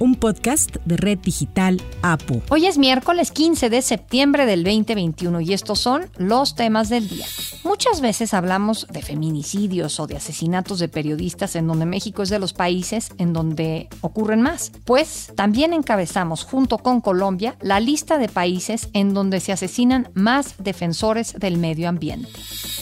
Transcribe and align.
un 0.00 0.14
podcast 0.14 0.76
de 0.86 0.96
Red 0.96 1.18
Digital 1.18 1.80
APU. 2.02 2.42
Hoy 2.48 2.66
es 2.66 2.78
miércoles 2.78 3.30
15 3.30 3.68
de 3.68 3.82
septiembre 3.82 4.46
del 4.46 4.64
2021 4.64 5.42
y 5.42 5.52
estos 5.52 5.78
son 5.78 6.10
los 6.16 6.54
temas 6.54 6.88
del 6.88 7.06
día. 7.06 7.26
Muchas 7.64 8.00
veces 8.00 8.32
hablamos 8.32 8.86
de 8.90 9.02
feminicidios 9.02 10.00
o 10.00 10.06
de 10.06 10.16
asesinatos 10.16 10.78
de 10.78 10.88
periodistas 10.88 11.54
en 11.54 11.66
donde 11.66 11.84
México 11.84 12.22
es 12.22 12.30
de 12.30 12.38
los 12.38 12.54
países 12.54 13.10
en 13.18 13.34
donde 13.34 13.88
ocurren 14.00 14.40
más. 14.40 14.72
Pues 14.86 15.32
también 15.36 15.74
encabezamos 15.74 16.44
junto 16.44 16.78
con 16.78 17.02
Colombia 17.02 17.56
la 17.60 17.78
lista 17.78 18.16
de 18.18 18.28
países 18.28 18.88
en 18.94 19.12
donde 19.12 19.38
se 19.38 19.52
asesinan 19.52 20.08
más 20.14 20.54
defensores 20.58 21.34
del 21.38 21.58
medio 21.58 21.90
ambiente. 21.90 22.30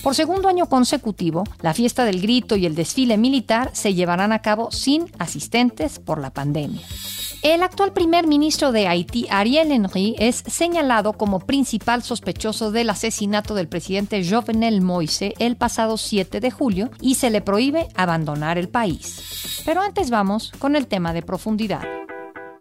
Por 0.08 0.14
segundo 0.14 0.48
año 0.48 0.70
consecutivo, 0.70 1.44
la 1.60 1.74
fiesta 1.74 2.06
del 2.06 2.22
grito 2.22 2.56
y 2.56 2.64
el 2.64 2.74
desfile 2.74 3.18
militar 3.18 3.68
se 3.74 3.92
llevarán 3.92 4.32
a 4.32 4.38
cabo 4.38 4.70
sin 4.70 5.04
asistentes 5.18 5.98
por 5.98 6.18
la 6.18 6.30
pandemia. 6.30 6.80
El 7.42 7.62
actual 7.62 7.92
primer 7.92 8.26
ministro 8.26 8.72
de 8.72 8.88
Haití, 8.88 9.26
Ariel 9.28 9.70
Henry, 9.70 10.14
es 10.18 10.44
señalado 10.46 11.12
como 11.12 11.40
principal 11.40 12.02
sospechoso 12.02 12.70
del 12.70 12.88
asesinato 12.88 13.54
del 13.54 13.68
presidente 13.68 14.26
Jovenel 14.26 14.80
Moise 14.80 15.34
el 15.38 15.56
pasado 15.56 15.98
7 15.98 16.40
de 16.40 16.50
julio 16.50 16.88
y 17.02 17.16
se 17.16 17.28
le 17.28 17.42
prohíbe 17.42 17.88
abandonar 17.94 18.56
el 18.56 18.70
país. 18.70 19.60
Pero 19.66 19.82
antes 19.82 20.08
vamos 20.08 20.52
con 20.58 20.74
el 20.74 20.86
tema 20.86 21.12
de 21.12 21.20
profundidad. 21.20 21.82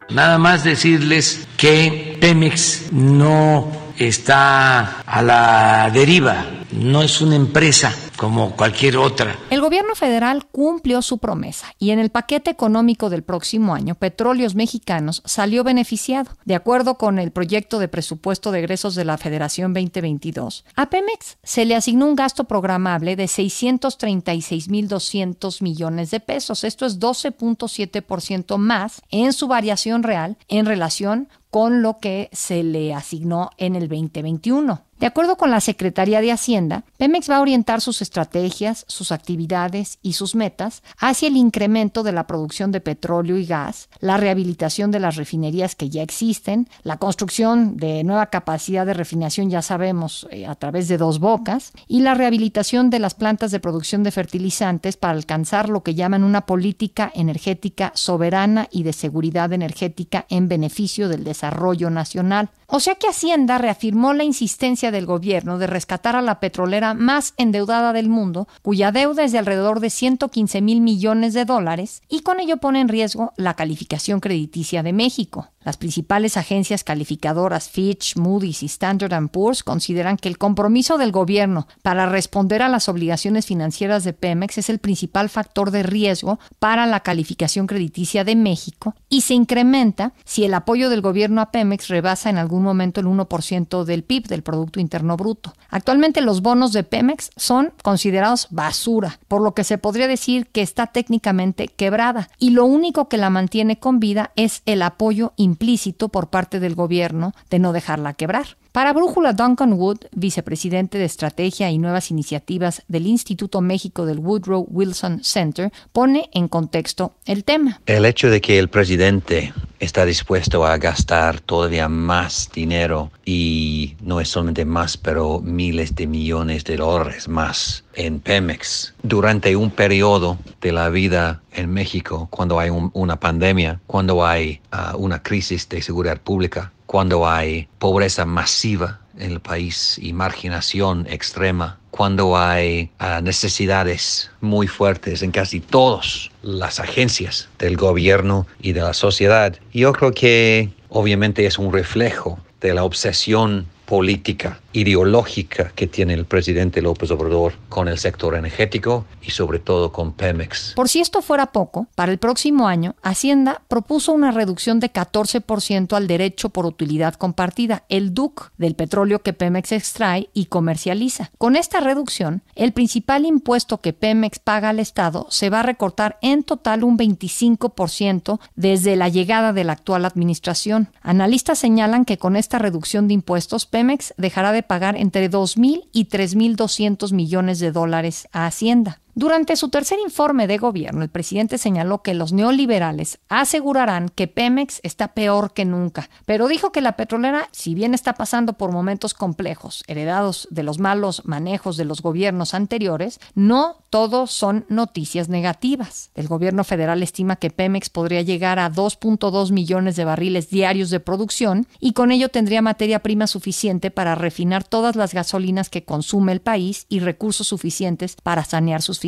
Nada 0.10 0.38
más 0.38 0.66
decirles 0.66 1.48
que 1.56 2.17
Pemex 2.20 2.92
no 2.92 3.72
está 3.98 5.02
a 5.02 5.22
la 5.22 5.90
deriva, 5.94 6.46
no 6.72 7.02
es 7.02 7.20
una 7.22 7.36
empresa 7.36 7.94
como 8.18 8.56
cualquier 8.56 8.98
otra. 8.98 9.38
El 9.50 9.62
gobierno 9.62 9.96
federal 9.96 10.46
cumplió 10.48 11.02
su 11.02 11.20
promesa 11.20 11.74
y 11.80 11.92
en 11.92 12.00
el 12.00 12.10
paquete 12.10 12.52
económico 12.52 13.10
del 13.10 13.24
próximo 13.24 13.74
año, 13.74 13.96
Petróleos 13.96 14.56
Mexicanos 14.56 15.22
salió 15.26 15.64
beneficiado. 15.64 16.32
De 16.46 16.56
acuerdo 16.56 16.98
con 16.98 17.20
el 17.20 17.32
proyecto 17.32 17.80
de 17.80 17.88
presupuesto 17.88 18.52
de 18.52 18.60
egresos 18.60 18.96
de 18.96 19.06
la 19.06 19.18
Federación 19.18 19.74
2022, 19.74 20.66
a 20.76 20.90
Pemex 20.90 21.38
se 21.44 21.64
le 21.66 21.76
asignó 21.76 22.08
un 22.08 22.16
gasto 22.16 22.44
programable 22.46 23.16
de 23.16 23.26
636.200 23.26 25.62
millones 25.62 26.12
de 26.12 26.20
pesos. 26.20 26.64
Esto 26.64 26.86
es 26.86 27.00
12.7% 27.00 28.58
más 28.58 29.02
en 29.10 29.34
su 29.34 29.48
variación 29.48 30.04
real 30.04 30.38
en 30.48 30.66
relación 30.66 31.30
con 31.50 31.82
lo 31.82 31.98
que 32.00 32.30
se 32.32 32.64
le 32.64 32.94
asignó 32.94 33.50
en 33.58 33.76
el 33.76 33.88
2021. 33.88 34.87
De 35.00 35.06
acuerdo 35.06 35.38
con 35.38 35.52
la 35.52 35.62
Secretaría 35.62 36.22
de 36.22 36.32
Hacienda, 36.32 36.84
Pemex 36.98 37.30
va 37.30 37.38
a 37.38 37.42
orientar 37.42 37.82
sus 37.82 38.02
estrategias, 38.02 38.84
sus 38.88 39.12
actividades 39.12 40.00
y 40.02 40.14
sus 40.14 40.34
metas 40.34 40.82
hacia 40.98 41.28
el 41.28 41.38
incremento 41.38 42.02
de 42.02 42.12
la 42.12 42.26
producción 42.26 42.72
de 42.72 42.82
petróleo 42.82 43.38
y 43.38 43.46
gas, 43.46 43.90
la 44.00 44.18
rehabilitación 44.18 44.90
de 44.90 45.00
las 45.00 45.16
refinerías 45.16 45.76
que 45.76 45.90
ya 45.90 46.02
existen, 46.02 46.68
la 46.82 46.98
construcción 46.98 47.78
de 47.78 48.04
nueva 48.04 48.32
capacidad 48.32 48.88
de 48.88 48.96
refinación, 48.96 49.52
ya 49.52 49.62
sabemos, 49.62 50.28
eh, 50.32 50.48
a 50.48 50.56
través 50.56 50.88
de 50.88 50.98
dos 50.98 51.20
bocas, 51.20 51.74
y 51.88 52.00
la 52.00 52.16
rehabilitación 52.16 52.90
de 52.90 52.98
las 52.98 53.14
plantas 53.14 53.52
de 53.52 53.60
producción 53.60 54.02
de 54.02 54.10
fertilizantes 54.10 54.98
para 54.98 55.14
alcanzar 55.14 55.70
lo 55.70 55.84
que 55.84 55.94
llaman 55.94 56.24
una 56.24 56.48
política 56.48 57.12
energética 57.14 57.92
soberana 57.94 58.68
y 58.72 58.82
de 58.82 58.94
seguridad 58.94 59.54
energética 59.54 60.26
en 60.30 60.48
beneficio 60.48 61.08
del 61.08 61.24
desarrollo 61.24 61.92
nacional. 61.92 62.50
O 62.66 62.80
sea 62.80 62.96
que 62.96 63.08
Hacienda 63.08 63.58
reafirmó 63.60 64.14
la 64.14 64.26
insistencia 64.26 64.87
del 64.92 65.06
gobierno 65.06 65.58
de 65.58 65.68
rescatar 65.68 66.16
a 66.16 66.22
la 66.22 66.40
petrolera 66.40 66.94
más 66.94 67.34
endeudada 67.38 67.94
del 67.94 68.10
mundo, 68.10 68.48
cuya 68.62 68.92
deuda 68.92 69.24
es 69.24 69.32
de 69.32 69.38
alrededor 69.38 69.80
de 69.80 69.90
115 69.90 70.62
mil 70.62 70.82
millones 70.82 71.34
de 71.34 71.46
dólares, 71.46 72.02
y 72.08 72.22
con 72.22 72.40
ello 72.40 72.58
pone 72.58 72.82
en 72.82 72.88
riesgo 72.88 73.34
la 73.38 73.56
calificación 73.56 74.20
crediticia 74.20 74.84
de 74.84 74.94
México. 74.94 75.52
Las 75.68 75.76
principales 75.76 76.38
agencias 76.38 76.86
calificadoras 76.86 77.70
Fitch, 77.70 78.16
Moody's 78.16 78.64
y 78.64 78.68
Standard 78.68 79.28
Poor's 79.28 79.64
consideran 79.64 80.16
que 80.16 80.30
el 80.30 80.38
compromiso 80.38 80.98
del 80.98 81.12
gobierno 81.12 81.68
para 81.82 82.06
responder 82.06 82.62
a 82.62 82.70
las 82.70 82.88
obligaciones 82.88 83.48
financieras 83.48 84.06
de 84.06 84.14
Pemex 84.14 84.60
es 84.60 84.70
el 84.70 84.80
principal 84.80 85.28
factor 85.28 85.72
de 85.72 85.84
riesgo 85.84 86.40
para 86.60 86.86
la 86.86 87.02
calificación 87.02 87.68
crediticia 87.68 88.24
de 88.24 88.38
México 88.38 88.96
y 89.10 89.24
se 89.24 89.34
incrementa 89.34 90.14
si 90.24 90.46
el 90.46 90.54
apoyo 90.54 90.90
del 90.90 91.02
gobierno 91.02 91.42
a 91.42 91.52
Pemex 91.52 91.90
rebasa 91.90 92.30
en 92.30 92.38
algún 92.38 92.64
momento 92.64 93.02
el 93.02 93.08
1% 93.08 93.84
del 93.84 94.04
PIB, 94.06 94.28
del 94.28 94.44
Producto 94.44 94.80
Interno 94.80 95.18
Bruto. 95.18 95.54
Actualmente 95.70 96.22
los 96.22 96.42
bonos 96.42 96.72
de 96.72 96.86
Pemex 96.86 97.30
son 97.36 97.74
considerados 97.84 98.48
basura, 98.52 99.20
por 99.28 99.42
lo 99.42 99.54
que 99.54 99.66
se 99.66 99.78
podría 99.78 100.08
decir 100.08 100.48
que 100.48 100.62
está 100.62 100.88
técnicamente 100.88 101.68
quebrada 101.68 102.30
y 102.40 102.52
lo 102.52 102.64
único 102.64 103.10
que 103.10 103.18
la 103.18 103.30
mantiene 103.30 103.80
con 103.80 104.00
vida 104.00 104.32
es 104.38 104.62
el 104.66 104.82
apoyo 104.82 105.34
implícito 105.58 106.10
por 106.10 106.30
parte 106.30 106.60
del 106.60 106.76
gobierno 106.76 107.34
de 107.50 107.58
no 107.58 107.74
dejarla 107.74 108.14
quebrar. 108.14 108.58
Para 108.78 108.94
Brújula, 108.94 109.34
Duncan 109.34 109.74
Wood, 109.74 110.02
vicepresidente 110.16 111.00
de 111.00 111.06
Estrategia 111.06 111.72
y 111.72 111.80
Nuevas 111.80 112.12
Iniciativas 112.12 112.84
del 112.88 113.08
Instituto 113.08 113.60
México 113.60 114.06
del 114.06 114.20
Woodrow 114.20 114.68
Wilson 114.70 115.24
Center, 115.24 115.72
pone 115.92 116.30
en 116.32 116.48
contexto 116.48 117.16
el 117.26 117.44
tema. 117.44 117.82
El 117.88 118.06
hecho 118.06 118.30
de 118.30 118.40
que 118.40 118.60
el 118.60 118.70
presidente 118.70 119.52
está 119.80 120.06
dispuesto 120.06 120.64
a 120.64 120.78
gastar 120.78 121.40
todavía 121.40 121.90
más 121.90 122.52
dinero 122.54 123.10
y 123.26 123.96
no 124.00 124.22
es 124.22 124.30
solamente 124.30 124.64
más, 124.64 124.96
pero 124.96 125.40
miles 125.40 125.96
de 125.96 126.06
millones 126.06 126.64
de 126.64 126.78
dólares 126.78 127.28
más 127.28 127.84
en 127.96 128.20
Pemex 128.20 128.94
durante 129.02 129.56
un 129.56 129.72
periodo 129.72 130.38
de 130.62 130.72
la 130.72 130.90
vida 130.90 131.42
en 131.52 131.72
México, 131.72 132.28
cuando 132.30 132.60
hay 132.60 132.70
una 132.70 133.20
pandemia, 133.20 133.80
cuando 133.88 134.24
hay 134.24 134.62
ah, 134.70 134.94
una 134.96 135.24
crisis 135.24 135.68
de 135.68 135.82
seguridad 135.82 136.22
pública, 136.22 136.72
cuando 136.88 137.30
hay 137.30 137.68
pobreza 137.78 138.26
masiva 138.26 139.00
en 139.20 139.32
el 139.32 139.40
país 139.40 140.00
y 140.02 140.14
marginación 140.14 141.06
extrema, 141.10 141.78
cuando 141.92 142.38
hay 142.38 142.90
ah, 143.00 143.22
necesidades 143.22 144.32
muy 144.42 144.68
fuertes 144.68 145.22
en 145.22 145.32
casi 145.32 145.60
todas 145.60 146.30
las 146.42 146.80
agencias 146.80 147.50
del 147.60 147.76
gobierno 147.76 148.48
y 148.62 148.74
de 148.74 148.82
la 148.82 148.94
sociedad. 148.94 149.56
Yo 149.74 149.94
creo 149.94 150.12
que 150.12 150.70
obviamente 150.90 151.46
es 151.46 151.60
un 151.60 151.74
reflejo 151.74 152.40
de 152.62 152.74
la 152.74 152.84
obsesión 152.84 153.68
política 153.88 154.60
ideológica 154.74 155.72
que 155.74 155.88
tiene 155.88 156.14
el 156.14 156.26
presidente 156.26 156.82
López 156.82 157.10
Obrador 157.10 157.54
con 157.70 157.88
el 157.88 157.98
sector 157.98 158.36
energético 158.36 159.06
y 159.22 159.32
sobre 159.32 159.60
todo 159.60 159.92
con 159.92 160.12
Pemex. 160.12 160.74
Por 160.76 160.90
si 160.90 161.00
esto 161.00 161.22
fuera 161.22 161.48
poco, 161.48 161.88
para 161.96 162.12
el 162.12 162.20
próximo 162.20 162.68
año, 162.68 162.96
Hacienda 163.02 163.62
propuso 163.70 164.12
una 164.12 164.32
reducción 164.32 164.80
de 164.80 164.92
14% 164.92 165.96
al 165.96 166.08
derecho 166.08 166.50
por 166.50 166.66
utilidad 166.66 167.16
compartida, 167.16 167.86
el 167.88 168.14
DUC, 168.14 168.52
del 168.58 168.76
petróleo 168.76 169.20
que 169.24 169.34
Pemex 169.34 169.72
extrae 169.72 170.30
y 170.34 170.46
comercializa. 170.46 171.32
Con 171.38 171.56
esta 171.56 171.80
reducción, 171.80 172.44
el 172.56 172.74
principal 172.74 173.26
impuesto 173.26 173.80
que 173.80 173.94
Pemex 173.94 174.40
paga 174.40 174.70
al 174.70 174.80
Estado 174.80 175.28
se 175.30 175.50
va 175.50 175.62
a 175.62 175.64
recortar 175.64 176.20
en 176.22 176.44
total 176.44 176.84
un 176.84 176.98
25% 176.98 178.40
desde 178.56 178.96
la 178.98 179.08
llegada 179.10 179.54
de 179.54 179.64
la 179.64 179.74
actual 179.74 180.06
administración. 180.06 180.90
Analistas 181.02 181.58
señalan 181.58 182.06
que 182.06 182.18
con 182.18 182.36
esta 182.36 182.60
reducción 182.60 183.08
de 183.08 183.14
impuestos, 183.14 183.66
Pemex 183.78 184.16
dejará 184.18 184.54
de 184.54 184.64
pagar 184.64 184.98
entre 184.98 185.30
2.000 185.30 185.88
y 185.94 186.06
3.200 186.06 187.14
millones 187.14 187.60
de 187.60 187.72
dólares 187.72 188.28
a 188.32 188.48
Hacienda. 188.48 189.02
Durante 189.18 189.56
su 189.56 189.70
tercer 189.70 189.98
informe 189.98 190.46
de 190.46 190.60
gobierno, 190.60 191.02
el 191.02 191.10
presidente 191.10 191.58
señaló 191.58 192.04
que 192.04 192.14
los 192.14 192.34
neoliberales 192.34 193.18
asegurarán 193.30 194.10
que 194.10 194.28
Pemex 194.28 194.80
está 194.84 195.16
peor 195.16 195.54
que 195.54 195.66
nunca, 195.66 196.12
pero 196.28 196.48
dijo 196.48 196.72
que 196.72 196.82
la 196.82 196.96
petrolera, 196.96 197.50
si 197.52 197.74
bien 197.74 197.96
está 197.96 198.14
pasando 198.14 198.54
por 198.54 198.72
momentos 198.72 199.16
complejos, 199.16 199.84
heredados 199.88 200.48
de 200.52 200.62
los 200.62 200.78
malos 200.78 201.24
manejos 201.26 201.78
de 201.78 201.86
los 201.86 202.04
gobiernos 202.04 202.54
anteriores, 202.54 203.20
no 203.34 203.78
todos 203.90 204.30
son 204.30 204.68
noticias 204.70 205.30
negativas. 205.30 206.12
El 206.14 206.28
gobierno 206.28 206.64
federal 206.64 207.02
estima 207.02 207.38
que 207.38 207.50
Pemex 207.50 207.90
podría 207.90 208.22
llegar 208.22 208.60
a 208.60 208.72
2.2 208.72 209.52
millones 209.52 209.96
de 209.96 210.06
barriles 210.06 210.52
diarios 210.52 210.92
de 210.92 211.00
producción 211.00 211.66
y 211.80 211.94
con 211.94 212.12
ello 212.12 212.30
tendría 212.30 212.62
materia 212.62 213.00
prima 213.00 213.26
suficiente 213.26 213.90
para 213.90 214.14
refinar 214.14 214.64
todas 214.64 214.96
las 214.96 215.16
gasolinas 215.16 215.70
que 215.70 215.86
consume 215.86 216.34
el 216.34 216.42
país 216.42 216.86
y 216.88 217.00
recursos 217.00 217.48
suficientes 217.48 218.16
para 218.22 218.46
sanear 218.46 218.84
sus. 218.84 219.07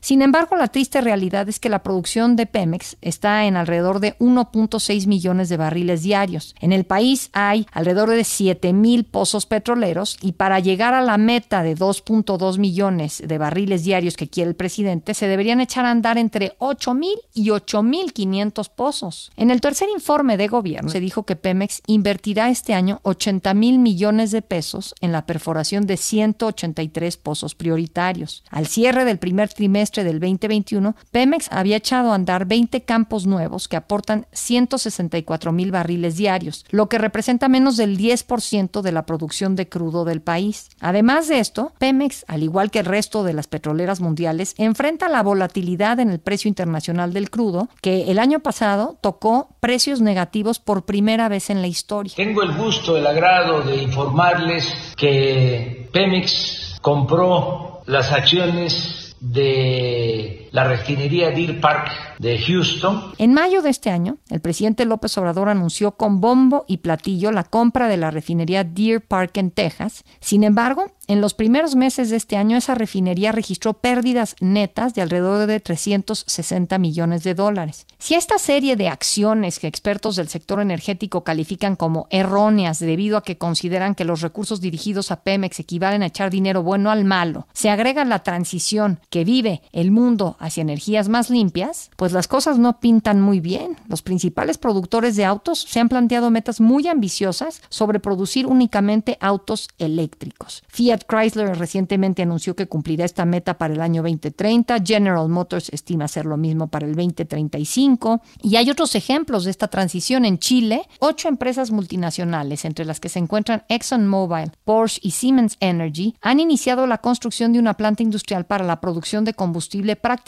Sin 0.00 0.22
embargo, 0.22 0.56
la 0.56 0.68
triste 0.68 1.00
realidad 1.00 1.48
es 1.48 1.60
que 1.60 1.68
la 1.68 1.82
producción 1.82 2.36
de 2.36 2.46
Pemex 2.46 2.96
está 3.00 3.44
en 3.46 3.56
alrededor 3.56 4.00
de 4.00 4.16
1.6 4.18 5.06
millones 5.06 5.48
de 5.48 5.56
barriles 5.56 6.02
diarios. 6.02 6.54
En 6.60 6.72
el 6.72 6.84
país 6.84 7.30
hay 7.32 7.66
alrededor 7.72 8.10
de 8.10 8.24
7 8.24 8.72
mil 8.72 9.04
pozos 9.04 9.46
petroleros 9.46 10.16
y 10.20 10.32
para 10.32 10.60
llegar 10.60 10.94
a 10.94 11.02
la 11.02 11.18
meta 11.18 11.62
de 11.62 11.76
2.2 11.76 12.58
millones 12.58 13.22
de 13.26 13.38
barriles 13.38 13.84
diarios 13.84 14.16
que 14.16 14.28
quiere 14.28 14.50
el 14.50 14.56
presidente, 14.56 15.14
se 15.14 15.28
deberían 15.28 15.60
echar 15.60 15.84
a 15.84 15.90
andar 15.90 16.18
entre 16.18 16.54
8 16.58 16.94
mil 16.94 17.18
y 17.34 17.50
8 17.50 17.82
mil 17.82 18.12
500 18.12 18.68
pozos. 18.68 19.32
En 19.36 19.50
el 19.50 19.60
tercer 19.60 19.88
informe 19.94 20.36
de 20.36 20.48
gobierno 20.48 20.90
se 20.90 21.00
dijo 21.00 21.24
que 21.24 21.36
Pemex 21.36 21.82
invertirá 21.86 22.50
este 22.50 22.74
año 22.74 23.00
80 23.02 23.54
mil 23.54 23.78
millones 23.78 24.30
de 24.30 24.42
pesos 24.42 24.94
en 25.00 25.12
la 25.12 25.26
perforación 25.26 25.86
de 25.86 25.96
183 25.96 27.16
pozos 27.16 27.54
prioritarios. 27.54 28.44
Al 28.50 28.66
cierre 28.66 29.04
del 29.04 29.18
primer 29.26 29.48
trimestre 29.48 30.04
del 30.04 30.20
2021, 30.20 30.94
Pemex 31.10 31.48
había 31.50 31.78
echado 31.78 32.12
a 32.12 32.14
andar 32.14 32.46
20 32.46 32.82
campos 32.82 33.26
nuevos 33.26 33.66
que 33.66 33.74
aportan 33.74 34.28
164 34.30 35.50
mil 35.50 35.72
barriles 35.72 36.16
diarios, 36.16 36.64
lo 36.70 36.88
que 36.88 36.98
representa 36.98 37.48
menos 37.48 37.76
del 37.76 37.98
10% 37.98 38.82
de 38.82 38.92
la 38.92 39.04
producción 39.04 39.56
de 39.56 39.68
crudo 39.68 40.04
del 40.04 40.20
país. 40.20 40.68
Además 40.78 41.26
de 41.26 41.40
esto, 41.40 41.72
Pemex, 41.80 42.24
al 42.28 42.44
igual 42.44 42.70
que 42.70 42.78
el 42.78 42.84
resto 42.84 43.24
de 43.24 43.32
las 43.32 43.48
petroleras 43.48 44.00
mundiales, 44.00 44.54
enfrenta 44.58 45.08
la 45.08 45.24
volatilidad 45.24 45.98
en 45.98 46.10
el 46.10 46.20
precio 46.20 46.48
internacional 46.48 47.12
del 47.12 47.28
crudo, 47.28 47.68
que 47.82 48.12
el 48.12 48.20
año 48.20 48.38
pasado 48.38 48.96
tocó 49.00 49.56
precios 49.58 50.00
negativos 50.00 50.60
por 50.60 50.84
primera 50.84 51.28
vez 51.28 51.50
en 51.50 51.62
la 51.62 51.66
historia. 51.66 52.12
Tengo 52.14 52.44
el 52.44 52.56
gusto, 52.56 52.96
el 52.96 53.08
agrado 53.08 53.62
de 53.62 53.82
informarles 53.82 54.72
que 54.96 55.88
Pemex 55.92 56.78
compró 56.80 57.82
las 57.86 58.12
acciones 58.12 59.05
de 59.20 60.45
la 60.52 60.64
refinería 60.64 61.30
Deer 61.30 61.60
Park 61.60 61.90
de 62.18 62.38
Houston. 62.38 63.12
En 63.18 63.34
mayo 63.34 63.62
de 63.62 63.70
este 63.70 63.90
año, 63.90 64.18
el 64.30 64.40
presidente 64.40 64.84
López 64.84 65.16
Obrador 65.18 65.48
anunció 65.48 65.92
con 65.92 66.20
bombo 66.20 66.64
y 66.66 66.78
platillo 66.78 67.32
la 67.32 67.44
compra 67.44 67.88
de 67.88 67.96
la 67.96 68.10
refinería 68.10 68.64
Deer 68.64 69.00
Park 69.06 69.36
en 69.36 69.50
Texas. 69.50 70.04
Sin 70.20 70.44
embargo, 70.44 70.86
en 71.08 71.20
los 71.20 71.34
primeros 71.34 71.76
meses 71.76 72.10
de 72.10 72.16
este 72.16 72.36
año, 72.36 72.56
esa 72.56 72.74
refinería 72.74 73.30
registró 73.30 73.74
pérdidas 73.74 74.34
netas 74.40 74.94
de 74.94 75.02
alrededor 75.02 75.46
de 75.46 75.60
360 75.60 76.78
millones 76.78 77.22
de 77.22 77.34
dólares. 77.34 77.86
Si 77.98 78.14
esta 78.14 78.38
serie 78.38 78.76
de 78.76 78.88
acciones 78.88 79.58
que 79.58 79.68
expertos 79.68 80.16
del 80.16 80.28
sector 80.28 80.60
energético 80.60 81.22
califican 81.22 81.76
como 81.76 82.08
erróneas 82.10 82.80
debido 82.80 83.16
a 83.16 83.22
que 83.22 83.38
consideran 83.38 83.94
que 83.94 84.04
los 84.04 84.20
recursos 84.20 84.60
dirigidos 84.60 85.10
a 85.10 85.22
Pemex 85.22 85.60
equivalen 85.60 86.02
a 86.02 86.06
echar 86.06 86.30
dinero 86.30 86.62
bueno 86.62 86.90
al 86.90 87.04
malo, 87.04 87.46
se 87.52 87.70
agrega 87.70 88.04
la 88.04 88.22
transición 88.22 89.00
que 89.10 89.24
vive 89.24 89.62
el 89.72 89.90
mundo 89.90 90.35
hacia 90.38 90.60
energías 90.60 91.08
más 91.08 91.30
limpias, 91.30 91.90
pues 91.96 92.12
las 92.12 92.28
cosas 92.28 92.58
no 92.58 92.80
pintan 92.80 93.20
muy 93.20 93.40
bien. 93.40 93.76
Los 93.88 94.02
principales 94.02 94.58
productores 94.58 95.16
de 95.16 95.24
autos 95.24 95.60
se 95.60 95.80
han 95.80 95.88
planteado 95.88 96.30
metas 96.30 96.60
muy 96.60 96.86
ambiciosas 96.88 97.62
sobre 97.68 98.00
producir 98.00 98.46
únicamente 98.46 99.18
autos 99.20 99.68
eléctricos. 99.78 100.62
Fiat 100.68 101.02
Chrysler 101.08 101.56
recientemente 101.58 102.22
anunció 102.22 102.54
que 102.56 102.66
cumplirá 102.66 103.04
esta 103.04 103.24
meta 103.24 103.58
para 103.58 103.74
el 103.74 103.80
año 103.80 104.02
2030, 104.02 104.78
General 104.84 105.28
Motors 105.28 105.70
estima 105.70 106.04
hacer 106.04 106.26
lo 106.26 106.36
mismo 106.36 106.68
para 106.68 106.86
el 106.86 106.94
2035 106.94 108.20
y 108.42 108.56
hay 108.56 108.70
otros 108.70 108.94
ejemplos 108.94 109.44
de 109.44 109.50
esta 109.50 109.68
transición 109.68 110.24
en 110.24 110.38
Chile. 110.38 110.88
Ocho 110.98 111.28
empresas 111.28 111.70
multinacionales, 111.70 112.64
entre 112.64 112.84
las 112.84 113.00
que 113.00 113.08
se 113.08 113.18
encuentran 113.18 113.64
ExxonMobil, 113.68 114.52
Porsche 114.64 115.00
y 115.02 115.12
Siemens 115.12 115.56
Energy, 115.60 116.14
han 116.20 116.40
iniciado 116.40 116.86
la 116.86 116.98
construcción 116.98 117.52
de 117.52 117.58
una 117.58 117.74
planta 117.74 118.02
industrial 118.02 118.46
para 118.46 118.64
la 118.64 118.80
producción 118.80 119.24
de 119.24 119.34
combustible 119.34 119.96
prácticamente 119.96 120.25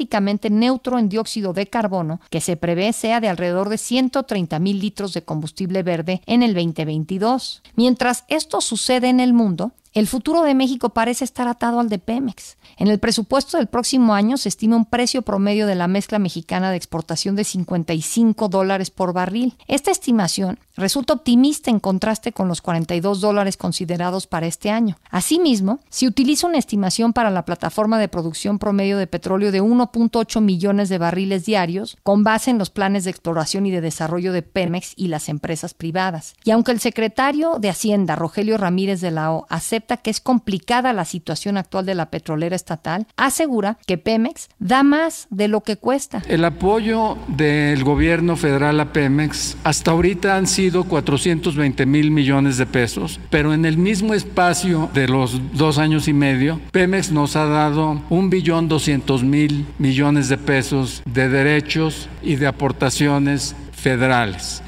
neutro 0.50 0.98
en 0.98 1.08
dióxido 1.08 1.52
de 1.52 1.66
carbono, 1.66 2.20
que 2.30 2.40
se 2.40 2.56
prevé 2.56 2.92
sea 2.92 3.20
de 3.20 3.28
alrededor 3.28 3.68
de 3.68 3.78
130 3.78 4.58
mil 4.58 4.78
litros 4.78 5.12
de 5.14 5.22
combustible 5.22 5.82
verde 5.82 6.22
en 6.26 6.42
el 6.42 6.54
2022. 6.54 7.62
Mientras 7.74 8.24
esto 8.28 8.60
sucede 8.60 9.08
en 9.08 9.20
el 9.20 9.32
mundo, 9.32 9.72
el 9.94 10.06
futuro 10.06 10.42
de 10.42 10.54
México 10.54 10.90
parece 10.90 11.24
estar 11.24 11.48
atado 11.48 11.80
al 11.80 11.88
de 11.88 11.98
Pemex. 11.98 12.56
En 12.76 12.88
el 12.88 12.98
presupuesto 12.98 13.56
del 13.56 13.66
próximo 13.66 14.14
año 14.14 14.36
se 14.36 14.48
estima 14.48 14.76
un 14.76 14.84
precio 14.84 15.22
promedio 15.22 15.66
de 15.66 15.74
la 15.74 15.88
mezcla 15.88 16.18
mexicana 16.18 16.70
de 16.70 16.76
exportación 16.76 17.36
de 17.36 17.44
55 17.44 18.48
dólares 18.48 18.90
por 18.90 19.12
barril. 19.12 19.56
Esta 19.66 19.90
estimación 19.90 20.58
resulta 20.76 21.14
optimista 21.14 21.70
en 21.70 21.80
contraste 21.80 22.32
con 22.32 22.48
los 22.48 22.62
42 22.62 23.20
dólares 23.20 23.56
considerados 23.56 24.26
para 24.26 24.46
este 24.46 24.70
año. 24.70 24.96
Asimismo, 25.10 25.80
se 25.88 26.06
utiliza 26.06 26.46
una 26.46 26.58
estimación 26.58 27.12
para 27.12 27.30
la 27.30 27.44
plataforma 27.44 27.98
de 27.98 28.08
producción 28.08 28.58
promedio 28.58 28.98
de 28.98 29.06
petróleo 29.06 29.50
de 29.50 29.62
1.8 29.62 30.40
millones 30.40 30.88
de 30.88 30.98
barriles 30.98 31.44
diarios, 31.44 31.96
con 32.02 32.22
base 32.22 32.50
en 32.50 32.58
los 32.58 32.70
planes 32.70 33.04
de 33.04 33.10
exploración 33.10 33.66
y 33.66 33.70
de 33.70 33.80
desarrollo 33.80 34.32
de 34.32 34.42
Pemex 34.42 34.92
y 34.96 35.08
las 35.08 35.28
empresas 35.28 35.74
privadas. 35.74 36.34
Y 36.44 36.52
aunque 36.52 36.72
el 36.72 36.80
secretario 36.80 37.58
de 37.58 37.70
Hacienda, 37.70 38.16
Rogelio 38.16 38.56
Ramírez 38.56 39.00
de 39.00 39.10
la 39.10 39.32
O, 39.32 39.46
acepta 39.78 39.96
que 39.98 40.10
es 40.10 40.20
complicada 40.20 40.92
la 40.92 41.04
situación 41.04 41.56
actual 41.56 41.86
de 41.86 41.94
la 41.94 42.10
petrolera 42.10 42.56
estatal, 42.56 43.06
asegura 43.16 43.78
que 43.86 43.96
Pemex 43.96 44.48
da 44.58 44.82
más 44.82 45.28
de 45.30 45.46
lo 45.46 45.60
que 45.60 45.76
cuesta. 45.76 46.22
El 46.28 46.44
apoyo 46.44 47.16
del 47.28 47.84
gobierno 47.84 48.36
federal 48.36 48.80
a 48.80 48.92
Pemex 48.92 49.56
hasta 49.62 49.92
ahorita 49.92 50.36
han 50.36 50.48
sido 50.48 50.84
420 50.84 51.86
mil 51.86 52.10
millones 52.10 52.56
de 52.56 52.66
pesos, 52.66 53.20
pero 53.30 53.54
en 53.54 53.64
el 53.64 53.78
mismo 53.78 54.14
espacio 54.14 54.90
de 54.94 55.06
los 55.06 55.40
dos 55.52 55.78
años 55.78 56.08
y 56.08 56.12
medio, 56.12 56.60
Pemex 56.72 57.12
nos 57.12 57.36
ha 57.36 57.44
dado 57.44 58.02
un 58.10 58.30
billón 58.30 58.68
200 58.68 59.22
mil 59.22 59.64
millones 59.78 60.28
de 60.28 60.38
pesos 60.38 61.02
de 61.04 61.28
derechos 61.28 62.08
y 62.22 62.34
de 62.34 62.48
aportaciones 62.48 63.54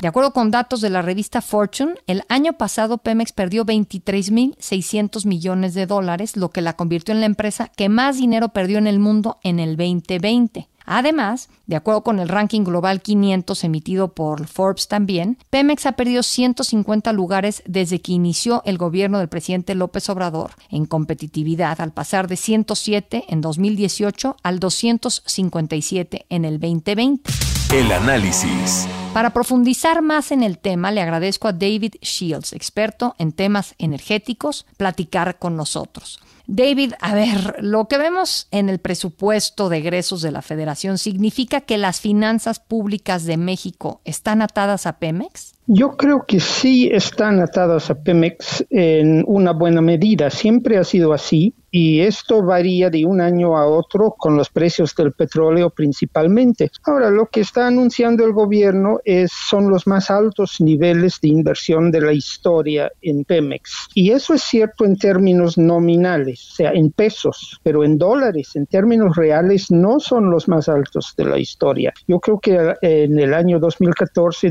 De 0.00 0.08
acuerdo 0.08 0.32
con 0.32 0.50
datos 0.50 0.81
de 0.81 0.90
la 0.90 1.02
revista 1.02 1.43
Fortune, 1.43 1.94
el 2.06 2.22
año 2.28 2.55
pasado 2.55 2.99
Pemex 2.99 3.32
perdió 3.32 3.67
23.600 3.67 5.26
millones 5.26 5.75
de 5.75 5.87
dólares, 5.87 6.37
lo 6.37 6.50
que 6.50 6.62
la 6.62 6.75
convirtió 6.75 7.14
en 7.14 7.20
la 7.20 7.26
empresa 7.26 7.70
que 7.76 7.88
más 7.88 8.17
dinero 8.17 8.50
perdió 8.50 8.78
en 8.78 8.87
el 8.87 8.99
mundo 8.99 9.38
en 9.43 9.58
el 9.58 9.76
2020. 9.76 10.69
Además, 10.87 11.50
de 11.67 11.76
acuerdo 11.76 12.02
con 12.02 12.19
el 12.19 12.28
ranking 12.28 12.64
global 12.64 13.00
500 13.00 13.62
emitido 13.62 14.12
por 14.12 14.46
Forbes 14.46 14.88
también, 14.88 15.38
Pemex 15.50 15.87
ha 15.87 15.93
perdido 15.93 16.23
150 16.23 17.12
lugares 17.12 17.62
desde 17.66 18.00
que 18.00 18.12
inició 18.12 18.62
el 18.64 18.76
gobierno 18.76 19.19
del 19.19 19.28
presidente 19.28 19.75
López 19.75 20.08
Obrador 20.08 20.52
en 20.69 20.87
competitividad, 20.87 21.81
al 21.81 21.93
pasar 21.93 22.26
de 22.26 22.37
107 22.37 23.25
en 23.28 23.40
2018 23.40 24.37
al 24.43 24.58
257 24.58 26.26
en 26.28 26.44
el 26.44 26.58
2020. 26.58 27.50
El 27.72 27.93
análisis. 27.93 28.88
Para 29.14 29.31
profundizar 29.31 30.02
más 30.02 30.32
en 30.32 30.43
el 30.43 30.58
tema, 30.58 30.90
le 30.90 31.02
agradezco 31.02 31.46
a 31.46 31.52
David 31.52 31.94
Shields, 32.00 32.52
experto 32.52 33.14
en 33.17 33.31
temas 33.31 33.76
energéticos, 33.78 34.67
platicar 34.76 35.38
con 35.38 35.55
nosotros. 35.55 36.20
David, 36.49 36.94
a 37.00 37.14
ver, 37.14 37.58
lo 37.61 37.87
que 37.87 37.96
vemos 37.96 38.49
en 38.50 38.69
el 38.70 38.81
presupuesto 38.81 39.69
de 39.69 39.78
egresos 39.78 40.20
de 40.20 40.32
la 40.32 40.43
Federación 40.43 40.99
significa 40.99 41.61
que 41.61 41.78
las 41.78 42.00
finanzas 42.00 42.58
públicas 42.58 43.25
de 43.25 43.37
México 43.37 44.00
están 44.05 44.43
atadas 44.43 44.84
a 44.87 44.99
Pemex? 44.99 45.55
Yo 45.67 45.97
creo 45.97 46.25
que 46.26 46.40
sí 46.40 46.90
están 46.93 47.40
atadas 47.40 47.90
a 47.90 47.95
Pemex 47.95 48.67
en 48.71 49.25
una 49.26 49.52
buena 49.52 49.81
medida. 49.81 50.31
Siempre 50.31 50.79
ha 50.79 50.85
sido 50.85 51.12
así 51.12 51.55
y 51.71 52.00
esto 52.00 52.43
varía 52.43 52.90
de 52.90 53.05
un 53.05 53.21
año 53.21 53.57
a 53.57 53.67
otro 53.67 54.14
con 54.19 54.37
los 54.37 54.50
precios 54.50 54.95
del 54.97 55.12
petróleo 55.12 55.71
principalmente. 55.71 56.71
Ahora, 56.85 57.11
lo 57.11 57.26
que 57.26 57.40
está 57.40 57.69
anunciando 57.69 58.25
el 58.25 58.33
gobierno 58.33 58.99
es, 59.05 59.31
son 59.33 59.71
los 59.71 59.87
más 59.87 60.11
altos 60.11 60.61
niveles 60.61 61.21
de 61.21 61.29
inversión 61.29 61.90
de 61.90 62.00
la 62.00 62.12
historia 62.12 62.90
en 63.00 63.25
Pemex. 63.25 63.88
Y 63.95 64.11
eso 64.11 64.35
es 64.35 64.43
cierto 64.43 64.85
en 64.85 64.97
términos 64.97 65.57
nominales, 65.59 66.49
o 66.52 66.55
sea, 66.57 66.73
en 66.73 66.90
pesos, 66.90 67.61
pero 67.62 67.85
en 67.85 67.99
dólares, 67.99 68.57
en 68.57 68.67
términos 68.67 69.17
reales, 69.17 69.71
no 69.71 70.00
son 70.00 70.31
los 70.31 70.49
más 70.49 70.69
altos 70.69 71.14
de 71.17 71.25
la 71.25 71.38
historia. 71.38 71.93
Yo 72.09 72.19
creo 72.19 72.40
que 72.40 72.55
eh, 72.83 73.05
en 73.05 73.19
el 73.19 73.33
año 73.33 73.61
2014 73.61 74.50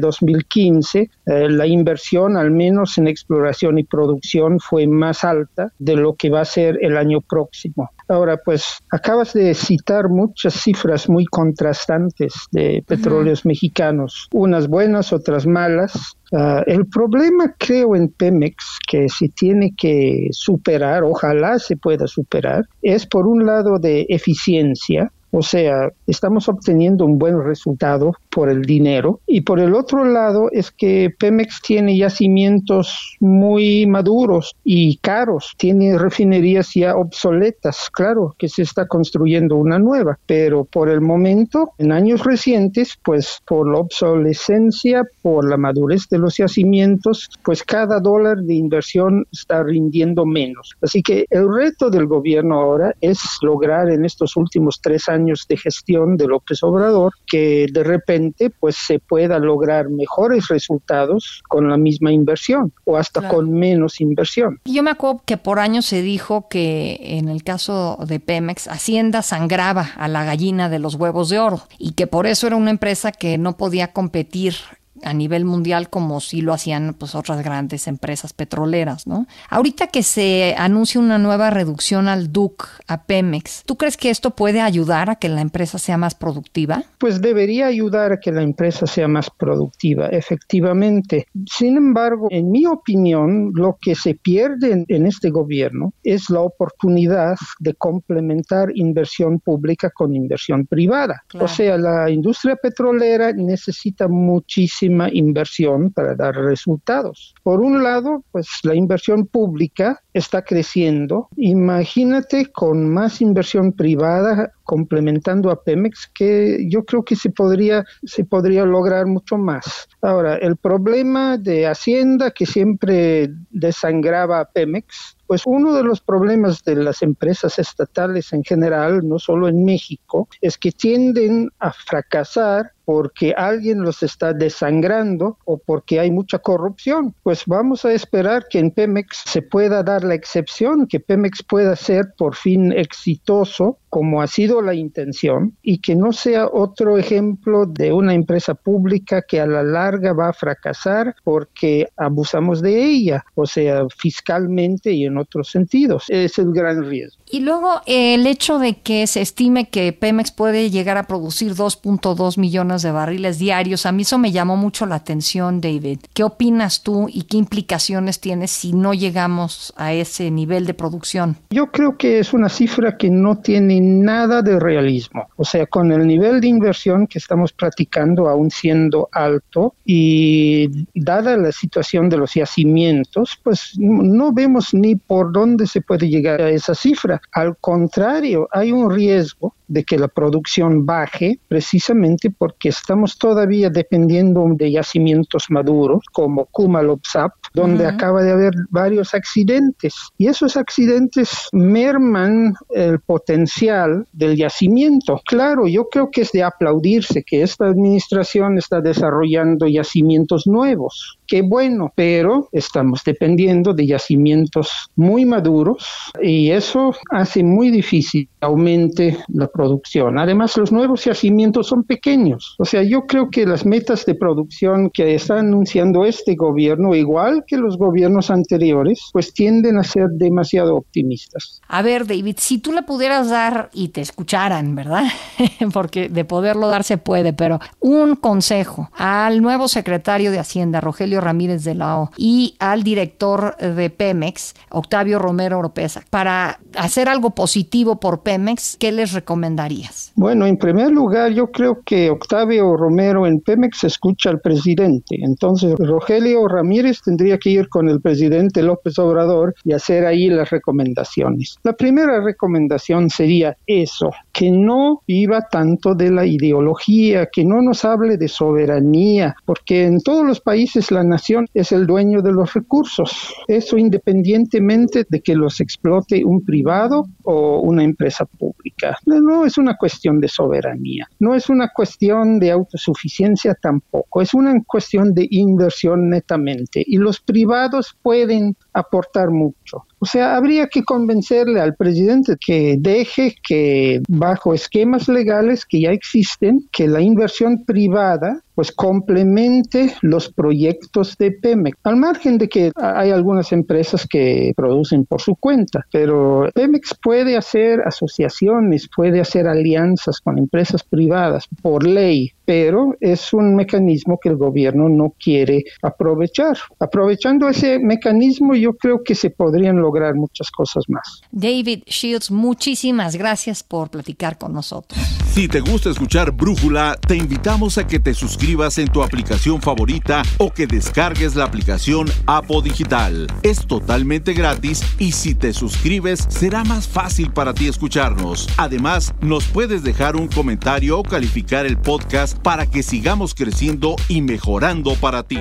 y 1.26 1.30
2015, 1.30 1.30
eh, 1.30 1.50
la 1.50 1.68
inversión, 1.68 2.38
al 2.38 2.52
menos 2.52 2.98
en 2.98 3.08
exploración 3.08 3.78
y 3.78 3.84
producción, 3.84 4.60
fue 4.60 4.88
más 4.88 5.24
alta 5.24 5.72
de 5.78 5.96
lo 5.96 6.16
que 6.16 6.30
va 6.30 6.42
a 6.42 6.46
ser 6.46 6.78
el 6.82 6.98
año 6.98 7.22
próximo. 7.22 7.90
Ahora, 8.08 8.38
pues 8.44 8.80
acabas 8.92 9.34
de 9.34 9.54
citar 9.54 10.10
muchas 10.10 10.56
cifras 10.56 11.08
muy 11.08 11.26
contrastantes 11.26 12.34
de 12.52 12.84
petróleos 12.88 13.46
mexicanos, 13.46 14.28
unas 14.32 14.68
buenas, 14.68 15.14
otras 15.14 15.46
malas. 15.46 15.94
Ah, 16.34 16.64
el 16.66 16.88
problema, 16.88 17.54
creo, 17.60 17.96
en 17.96 18.10
Pemex, 18.10 18.80
que 18.88 19.08
se 19.10 19.30
tiene 19.30 19.74
que 19.78 20.30
superar, 20.32 21.04
ojalá 21.04 21.60
se 21.60 21.78
pueda 21.78 22.08
superar, 22.08 22.64
es 22.82 23.06
por 23.06 23.28
un 23.28 23.46
lado 23.46 23.78
de 23.78 24.08
eficiencia, 24.10 25.12
O 25.32 25.42
sea, 25.42 25.92
estamos 26.08 26.50
obteniendo 26.50 27.06
un 27.06 27.20
buen 27.20 27.42
resultado 27.44 28.14
por 28.30 28.50
el 28.50 28.64
dinero. 28.64 29.20
Y 29.28 29.42
por 29.42 29.60
el 29.60 29.76
otro 29.76 30.06
lado 30.06 30.50
es 30.52 30.72
que 30.72 31.14
Pemex 31.18 31.62
tiene 31.62 31.98
yacimientos 31.98 33.18
muy 33.20 33.86
maduros 33.86 34.56
y 34.64 34.98
caros, 34.98 35.54
tiene 35.58 35.98
refinerías 35.98 36.74
ya 36.74 36.96
obsoletas. 36.96 37.90
Claro 37.92 38.36
que 38.38 38.50
se 38.50 38.64
está 38.64 38.88
construyendo 38.88 39.56
una 39.56 39.78
nueva, 39.78 40.18
pero 40.26 40.66
por 40.66 40.90
el 40.90 41.02
momento, 41.02 41.72
en 41.78 41.92
años 41.92 42.24
recientes, 42.24 42.98
pues 43.04 43.40
por 43.48 43.72
la 43.72 43.80
obsolescencia, 43.80 45.04
por 45.22 45.48
la 45.48 45.58
madurez 45.58 46.08
de 46.10 46.18
los 46.18 46.38
yacimientos, 46.38 47.30
pues 47.44 47.64
cada 47.64 48.00
dólar 48.00 48.38
de 48.38 48.56
inversión 48.56 49.26
está 49.32 49.64
rindiendo 49.64 50.26
menos. 50.26 50.76
Así 50.82 51.04
que 51.04 51.26
el 51.30 51.48
reto 51.54 51.90
del 51.90 52.08
gobierno 52.08 52.60
ahora 52.60 52.96
es 53.02 53.20
lograr 53.42 53.90
en 53.90 54.06
estos 54.06 54.36
últimos 54.36 54.80
tres 54.82 55.08
años 55.10 55.19
de 55.26 55.58
gestión 55.58 56.18
de 56.18 56.28
López 56.28 56.64
Obrador 56.64 57.14
que 57.26 57.68
de 57.72 57.84
repente 57.84 58.50
pues 58.50 58.76
se 58.76 59.00
pueda 59.00 59.40
lograr 59.40 59.90
mejores 59.90 60.48
resultados 60.48 61.42
con 61.48 61.70
la 61.70 61.78
misma 61.78 62.12
inversión 62.12 62.74
o 62.86 62.98
hasta 62.98 63.28
con 63.28 63.52
menos 63.52 64.02
inversión. 64.02 64.60
Yo 64.66 64.84
me 64.84 64.92
acuerdo 64.92 65.22
que 65.26 65.38
por 65.38 65.60
años 65.60 65.86
se 65.86 66.02
dijo 66.02 66.48
que 66.50 67.00
en 67.02 67.30
el 67.30 67.44
caso 67.44 67.98
de 68.08 68.20
Pemex, 68.20 68.68
Hacienda 68.68 69.22
sangraba 69.22 69.90
a 69.96 70.08
la 70.08 70.24
gallina 70.24 70.70
de 70.70 70.80
los 70.80 70.96
huevos 70.96 71.30
de 71.30 71.40
oro 71.40 71.62
y 71.78 71.92
que 71.92 72.08
por 72.08 72.26
eso 72.26 72.48
era 72.48 72.56
una 72.56 72.72
empresa 72.72 73.12
que 73.12 73.38
no 73.38 73.58
podía 73.58 73.92
competir 73.92 74.56
a 75.04 75.14
nivel 75.14 75.46
mundial 75.46 75.90
como 75.90 76.20
si 76.20 76.42
lo 76.42 76.54
hacían 76.54 76.96
pues 76.98 77.16
otras 77.16 77.44
grandes 77.44 77.88
empresas 77.88 78.34
petroleras, 78.34 79.08
¿no? 79.08 79.28
Ahorita 79.50 79.88
que 79.88 80.04
se 80.04 80.56
anuncia 80.58 81.00
una 81.00 81.18
nueva 81.18 81.50
reducción 81.50 82.08
al 82.08 82.32
DUC 82.32 82.68
a 82.88 83.04
Pemex, 83.04 83.64
¿tú 83.66 83.78
crees 83.78 83.98
que 83.98 84.10
esto 84.10 84.32
puede 84.32 84.62
ayudar 84.62 85.10
a 85.10 85.16
que 85.16 85.30
la 85.30 85.42
empresa 85.42 85.78
sea 85.78 85.98
más 85.98 86.16
productiva? 86.16 86.84
Pues 86.98 87.22
debería 87.22 87.68
ayudar 87.68 88.12
a 88.14 88.20
que 88.20 88.32
la 88.32 88.42
empresa 88.42 88.88
sea 88.88 89.08
más 89.08 89.30
productiva, 89.30 90.08
efectivamente. 90.08 91.28
Sin 91.46 91.78
embargo, 91.78 92.28
en 92.30 92.52
mi 92.52 92.66
opinión, 92.66 93.52
lo 93.54 93.78
que 93.82 93.96
se 93.96 94.16
pierde 94.16 94.86
en, 94.88 95.06
este 95.06 95.30
gobierno 95.30 95.94
es 96.04 96.30
la 96.30 96.42
oportunidad 96.42 97.36
de 97.60 97.74
complementar 97.74 98.70
inversión 98.76 99.40
pública 99.40 99.90
con 99.90 100.16
inversión 100.16 100.68
privada. 100.68 101.24
O 101.40 101.48
sea, 101.48 101.78
la 101.78 102.10
industria 102.10 102.56
petrolera 102.56 103.34
necesita 103.34 104.08
muchísimo 104.08 104.89
inversión 105.12 105.92
para 105.92 106.16
dar 106.16 106.36
resultados. 106.36 107.34
Por 107.44 107.62
un 107.62 107.84
lado, 107.84 108.24
pues 108.32 108.48
la 108.64 108.76
inversión 108.76 109.28
pública 109.28 110.02
está 110.14 110.44
creciendo. 110.44 111.30
Imagínate 111.38 112.48
con 112.48 112.94
más 112.94 113.22
inversión 113.22 113.74
privada 113.74 114.52
complementando 114.70 115.50
a 115.50 115.64
Pemex 115.64 116.12
que 116.14 116.68
yo 116.70 116.86
creo 116.86 117.04
que 117.04 117.16
se 117.16 117.32
podría 117.32 117.84
se 118.04 118.24
podría 118.24 118.66
lograr 118.66 119.08
mucho 119.08 119.36
más. 119.36 119.90
Ahora, 120.00 120.36
el 120.36 120.58
problema 120.58 121.40
de 121.40 121.66
Hacienda 121.66 122.30
que 122.30 122.46
siempre 122.46 123.32
desangraba 123.50 124.42
a 124.42 124.46
Pemex 124.46 125.18
pues 125.30 125.44
uno 125.46 125.76
de 125.76 125.84
los 125.84 126.02
problemas 126.02 126.64
de 126.64 126.76
las 126.76 127.04
empresas 127.04 127.60
estatales 127.60 128.34
en 128.34 128.44
general, 128.44 129.08
no 129.08 129.20
solo 129.20 129.48
en 129.48 129.64
México, 129.64 130.28
es 130.42 130.58
que 130.58 130.72
tienden 130.72 131.52
a 131.60 131.72
fracasar 131.72 132.72
porque 132.84 133.36
alguien 133.38 133.84
los 133.84 134.02
está 134.02 134.34
desangrando 134.34 135.38
o 135.46 135.60
porque 135.60 136.00
hay 136.00 136.10
mucha 136.10 136.40
corrupción. 136.40 137.14
Pues 137.22 137.44
vamos 137.46 137.86
a 137.86 137.94
esperar 137.94 138.48
que 138.50 138.58
en 138.58 138.72
Pemex 138.72 139.22
se 139.28 139.44
pueda 139.44 139.84
dar 139.84 140.04
la 140.04 140.16
excepción, 140.16 140.88
que 140.88 141.00
Pemex 141.00 141.44
pueda 141.44 141.76
ser 141.76 142.16
por 142.18 142.34
fin 142.34 142.72
exitoso 142.72 143.78
como 143.90 144.24
ha 144.24 144.28
sido 144.28 144.59
la 144.62 144.74
intención 144.74 145.56
y 145.62 145.80
que 145.80 145.96
no 145.96 146.12
sea 146.12 146.48
otro 146.48 146.98
ejemplo 146.98 147.66
de 147.66 147.92
una 147.92 148.14
empresa 148.14 148.54
pública 148.54 149.22
que 149.22 149.40
a 149.40 149.46
la 149.46 149.64
larga 149.64 150.14
va 150.14 150.30
a 150.30 150.34
fracasar 150.34 151.16
porque 151.24 151.88
abusamos 151.98 152.62
de 152.62 152.84
ella, 152.84 153.24
o 153.36 153.46
sea, 153.46 153.84
fiscalmente 153.96 154.92
y 154.92 155.06
en 155.06 155.18
otros 155.18 155.50
sentidos. 155.50 156.06
Es 156.08 156.38
el 156.40 156.52
gran 156.54 156.84
riesgo. 156.86 157.22
Y 157.30 157.42
luego 157.42 157.82
el 157.86 158.26
hecho 158.26 158.60
de 158.60 158.80
que 158.80 159.06
se 159.08 159.22
estime 159.22 159.70
que 159.70 159.94
Pemex 159.94 160.32
puede 160.32 160.70
llegar 160.70 160.98
a 160.98 161.04
producir 161.04 161.54
2.2 161.54 162.38
millones 162.38 162.82
de 162.82 162.92
barriles 162.92 163.40
diarios, 163.40 163.86
a 163.86 163.92
mí 163.92 164.02
eso 164.02 164.18
me 164.18 164.32
llamó 164.32 164.58
mucho 164.58 164.86
la 164.86 164.96
atención, 164.96 165.62
David. 165.62 166.00
¿Qué 166.14 166.24
opinas 166.24 166.84
tú 166.84 167.08
y 167.08 167.24
qué 167.24 167.38
implicaciones 167.38 168.20
tienes 168.20 168.52
si 168.52 168.74
no 168.74 168.94
llegamos 168.94 169.74
a 169.78 169.94
ese 169.94 170.32
nivel 170.32 170.66
de 170.66 170.74
producción? 170.74 171.38
Yo 171.50 171.68
creo 171.72 171.98
que 171.98 172.20
es 172.20 172.34
una 172.34 172.50
cifra 172.50 172.98
que 172.98 173.10
no 173.10 173.38
tiene 173.38 173.80
nada 173.82 174.42
de 174.42 174.49
realismo. 174.58 175.28
O 175.36 175.44
sea, 175.44 175.66
con 175.66 175.92
el 175.92 176.08
nivel 176.08 176.40
de 176.40 176.48
inversión 176.48 177.06
que 177.08 177.20
estamos 177.20 177.52
practicando 177.52 178.30
aún 178.30 178.50
siendo 178.50 179.10
alto 179.12 179.76
y 179.86 180.88
dada 180.96 181.36
la 181.36 181.52
situación 181.52 182.08
de 182.10 182.18
los 182.18 182.34
yacimientos, 182.34 183.38
pues 183.44 183.74
no 183.78 184.32
vemos 184.32 184.74
ni 184.74 184.96
por 184.96 185.34
dónde 185.34 185.68
se 185.68 185.82
puede 185.82 186.08
llegar 186.08 186.42
a 186.42 186.50
esa 186.50 186.74
cifra. 186.74 187.22
Al 187.34 187.58
contrario, 187.58 188.48
hay 188.52 188.72
un 188.72 188.90
riesgo 188.90 189.54
de 189.68 189.84
que 189.84 189.98
la 189.98 190.08
producción 190.08 190.86
baje 190.86 191.40
precisamente 191.48 192.32
porque 192.32 192.70
estamos 192.70 193.18
todavía 193.18 193.70
dependiendo 193.70 194.46
de 194.56 194.72
yacimientos 194.72 195.46
maduros 195.50 196.04
como 196.12 196.46
Kumalopsap, 196.46 197.32
donde 197.54 197.86
acaba 197.86 198.24
de 198.24 198.32
haber 198.32 198.54
varios 198.70 199.14
accidentes 199.14 199.94
y 200.18 200.28
esos 200.28 200.58
accidentes 200.58 201.30
merman 201.52 202.56
el 202.72 203.00
potencial 203.00 204.08
del 204.30 204.38
yacimiento. 204.38 205.22
Claro, 205.26 205.68
yo 205.68 205.90
creo 205.90 206.10
que 206.12 206.22
es 206.22 206.32
de 206.32 206.44
aplaudirse 206.44 207.24
que 207.24 207.42
esta 207.42 207.66
administración 207.66 208.58
está 208.58 208.82
desarrollando 208.82 209.68
yacimientos 209.68 210.48
nuevos. 210.48 211.19
Qué 211.30 211.44
bueno, 211.44 211.94
pero 211.96 212.50
estamos 212.52 213.04
dependiendo 213.06 213.72
de 213.74 213.86
yacimientos 213.86 214.90
muy 214.96 215.26
maduros 215.26 215.86
y 216.20 216.50
eso 216.50 216.92
hace 217.12 217.44
muy 217.44 217.70
difícil 217.70 218.28
que 218.28 218.48
aumente 218.48 219.16
la 219.28 219.46
producción. 219.46 220.18
Además, 220.18 220.58
los 220.58 220.72
nuevos 220.72 221.06
yacimientos 221.06 221.68
son 221.68 221.84
pequeños. 221.84 222.56
O 222.58 222.66
sea, 222.66 222.82
yo 222.82 223.06
creo 223.06 223.30
que 223.30 223.46
las 223.46 223.64
metas 223.64 224.08
de 224.08 224.16
producción 224.16 224.90
que 224.90 225.14
está 225.14 225.38
anunciando 225.38 226.04
este 226.04 226.34
gobierno, 226.34 226.96
igual 226.96 227.44
que 227.46 227.58
los 227.58 227.78
gobiernos 227.78 228.32
anteriores, 228.32 229.00
pues 229.14 229.32
tienden 229.32 229.78
a 229.78 229.84
ser 229.84 230.08
demasiado 230.10 230.78
optimistas. 230.78 231.62
A 231.68 231.84
ver, 231.84 232.08
David, 232.08 232.38
si 232.40 232.58
tú 232.58 232.72
le 232.72 232.82
pudieras 232.82 233.30
dar 233.30 233.70
y 233.72 233.90
te 233.90 234.02
escucharan, 234.02 234.74
¿verdad? 234.74 235.04
Porque 235.74 236.10
de 236.10 236.26
poderlo 236.26 236.70
dar 236.70 236.84
se 236.84 236.98
puede, 236.98 237.34
pero 237.34 237.60
un 237.80 238.16
consejo 238.16 238.90
al 238.98 239.44
nuevo 239.44 239.68
secretario 239.68 240.32
de 240.32 240.40
Hacienda, 240.40 240.82
Rogelio 240.82 241.19
Ramírez 241.22 241.64
de 241.64 241.76
la 241.76 242.00
O, 242.00 242.12
y 242.18 242.56
al 242.60 242.84
director 242.84 243.56
de 243.58 243.90
Pemex, 243.90 244.56
Octavio 244.70 245.20
Romero 245.20 245.60
Oropesa, 245.60 246.04
para 246.10 246.60
hacer 246.76 247.10
algo 247.10 247.32
positivo 247.32 248.00
por 248.00 248.22
Pemex, 248.22 248.78
¿qué 248.80 248.92
les 248.92 249.14
recomendarías? 249.14 250.12
Bueno, 250.16 250.46
en 250.46 250.58
primer 250.58 250.92
lugar, 250.92 251.32
yo 251.32 251.48
creo 251.52 251.82
que 251.84 252.10
Octavio 252.10 252.76
Romero 252.76 253.26
en 253.26 253.40
Pemex 253.40 253.84
escucha 253.84 254.30
al 254.30 254.40
presidente. 254.40 255.18
Entonces, 255.22 255.76
Rogelio 255.78 256.48
Ramírez 256.48 257.02
tendría 257.04 257.38
que 257.38 257.50
ir 257.52 257.70
con 257.70 257.90
el 257.90 258.02
presidente 258.02 258.62
López 258.62 258.98
Obrador 259.00 259.56
y 259.64 259.74
hacer 259.74 260.06
ahí 260.06 260.30
las 260.30 260.50
recomendaciones. 260.50 261.58
La 261.64 261.74
primera 261.74 262.22
recomendación 262.22 263.10
sería 263.10 263.58
eso, 263.66 264.12
que 264.32 264.52
no 264.52 265.02
viva 265.08 265.42
tanto 265.50 265.96
de 265.96 266.12
la 266.12 266.26
ideología, 266.26 267.28
que 267.32 267.46
no 267.46 267.62
nos 267.62 267.86
hable 267.86 268.18
de 268.18 268.28
soberanía, 268.28 269.36
porque 269.46 269.86
en 269.86 270.02
todos 270.02 270.26
los 270.26 270.40
países 270.40 270.92
la 270.92 271.04
nación 271.10 271.48
es 271.54 271.72
el 271.72 271.86
dueño 271.86 272.22
de 272.22 272.32
los 272.32 272.54
recursos. 272.54 273.34
Eso 273.48 273.78
independientemente 273.78 275.06
de 275.10 275.22
que 275.22 275.36
los 275.36 275.60
explote 275.60 276.24
un 276.24 276.46
privado 276.46 277.06
o 277.24 277.60
una 277.60 277.84
empresa 277.84 278.26
pública. 278.26 278.98
No 279.06 279.46
es 279.46 279.58
una 279.58 279.76
cuestión 279.76 280.20
de 280.22 280.28
soberanía, 280.28 281.10
no 281.20 281.36
es 281.36 281.50
una 281.50 281.70
cuestión 281.70 282.40
de 282.40 282.52
autosuficiencia 282.52 283.56
tampoco, 283.56 284.22
es 284.22 284.34
una 284.34 284.54
cuestión 284.66 285.14
de 285.14 285.28
inversión 285.30 286.10
netamente 286.10 286.84
y 286.86 286.98
los 286.98 287.20
privados 287.20 287.96
pueden 288.02 288.56
aportar 288.74 289.30
mucho. 289.32 289.86
O 290.00 290.06
sea, 290.06 290.36
habría 290.36 290.68
que 290.68 290.84
convencerle 290.84 291.60
al 291.60 291.76
presidente 291.76 292.36
que 292.40 292.78
deje 292.80 293.36
que 293.46 294.02
bajo 294.08 294.54
esquemas 294.54 295.08
legales 295.10 295.66
que 295.66 295.82
ya 295.82 295.92
existen, 295.92 296.68
que 296.72 296.88
la 296.88 297.02
inversión 297.02 297.66
privada 297.66 298.42
pues 298.60 298.74
complemente 298.74 299.94
los 300.02 300.34
proyectos 300.34 301.16
de 301.18 301.32
Pemex. 301.32 301.78
Al 301.86 301.96
margen 301.96 302.38
de 302.38 302.50
que 302.50 302.74
hay 302.76 303.10
algunas 303.10 303.54
empresas 303.54 304.06
que 304.06 304.52
producen 304.54 305.06
por 305.06 305.22
su 305.22 305.38
cuenta, 305.38 305.86
pero 305.94 306.50
Pemex 306.54 306.94
puede 307.02 307.38
hacer 307.38 307.80
asociaciones, 307.86 308.90
puede 308.94 309.22
hacer 309.22 309.48
alianzas 309.48 310.20
con 310.20 310.38
empresas 310.38 310.84
privadas 310.84 311.48
por 311.62 311.88
ley, 311.88 312.34
pero 312.44 312.96
es 313.00 313.32
un 313.32 313.56
mecanismo 313.56 314.20
que 314.22 314.28
el 314.28 314.36
gobierno 314.36 314.90
no 314.90 315.14
quiere 315.18 315.64
aprovechar. 315.82 316.58
Aprovechando 316.80 317.48
ese 317.48 317.80
mecanismo, 317.80 318.56
yo 318.56 318.69
creo 318.74 319.04
que 319.04 319.16
se 319.16 319.30
podrían 319.30 319.78
lograr 319.78 320.16
muchas 320.16 320.52
cosas 320.52 320.84
más. 320.88 321.22
David 321.32 321.84
Shields, 321.86 322.32
muchísimas 322.32 323.16
gracias 323.16 323.64
por 323.64 323.90
platicar 323.90 324.38
con 324.38 324.54
nosotros. 324.54 325.00
Si 325.32 325.48
te 325.48 325.62
gusta 325.62 325.90
escuchar 325.90 326.32
Brújula, 326.32 326.98
te 327.08 327.16
invitamos 327.16 327.78
a 327.78 327.88
que 327.88 328.00
te 328.00 328.14
suscribas 328.14 328.78
en 328.78 328.88
tu 328.90 329.04
aplicación 329.04 329.62
favorita 329.62 330.24
o 330.38 330.52
que 330.52 330.68
descargues 330.68 331.36
la 331.36 331.46
aplicación 331.46 332.08
Apo 332.26 332.62
Digital. 332.62 333.28
Es 333.44 333.66
totalmente 333.66 334.34
gratis 334.34 334.82
y 334.98 335.12
si 335.12 335.36
te 335.36 335.54
suscribes 335.54 336.26
será 336.30 336.64
más 336.64 336.88
fácil 336.88 337.32
para 337.32 337.54
ti 337.54 337.68
escucharnos. 337.68 338.50
Además, 338.58 339.14
nos 339.22 339.46
puedes 339.46 339.84
dejar 339.84 340.16
un 340.16 340.28
comentario 340.28 341.00
o 341.00 341.04
calificar 341.04 341.66
el 341.66 341.78
podcast 341.78 342.38
para 342.40 342.66
que 342.66 342.84
sigamos 342.84 343.34
creciendo 343.34 343.96
y 344.08 344.22
mejorando 344.22 344.96
para 344.96 345.24
ti. 345.24 345.40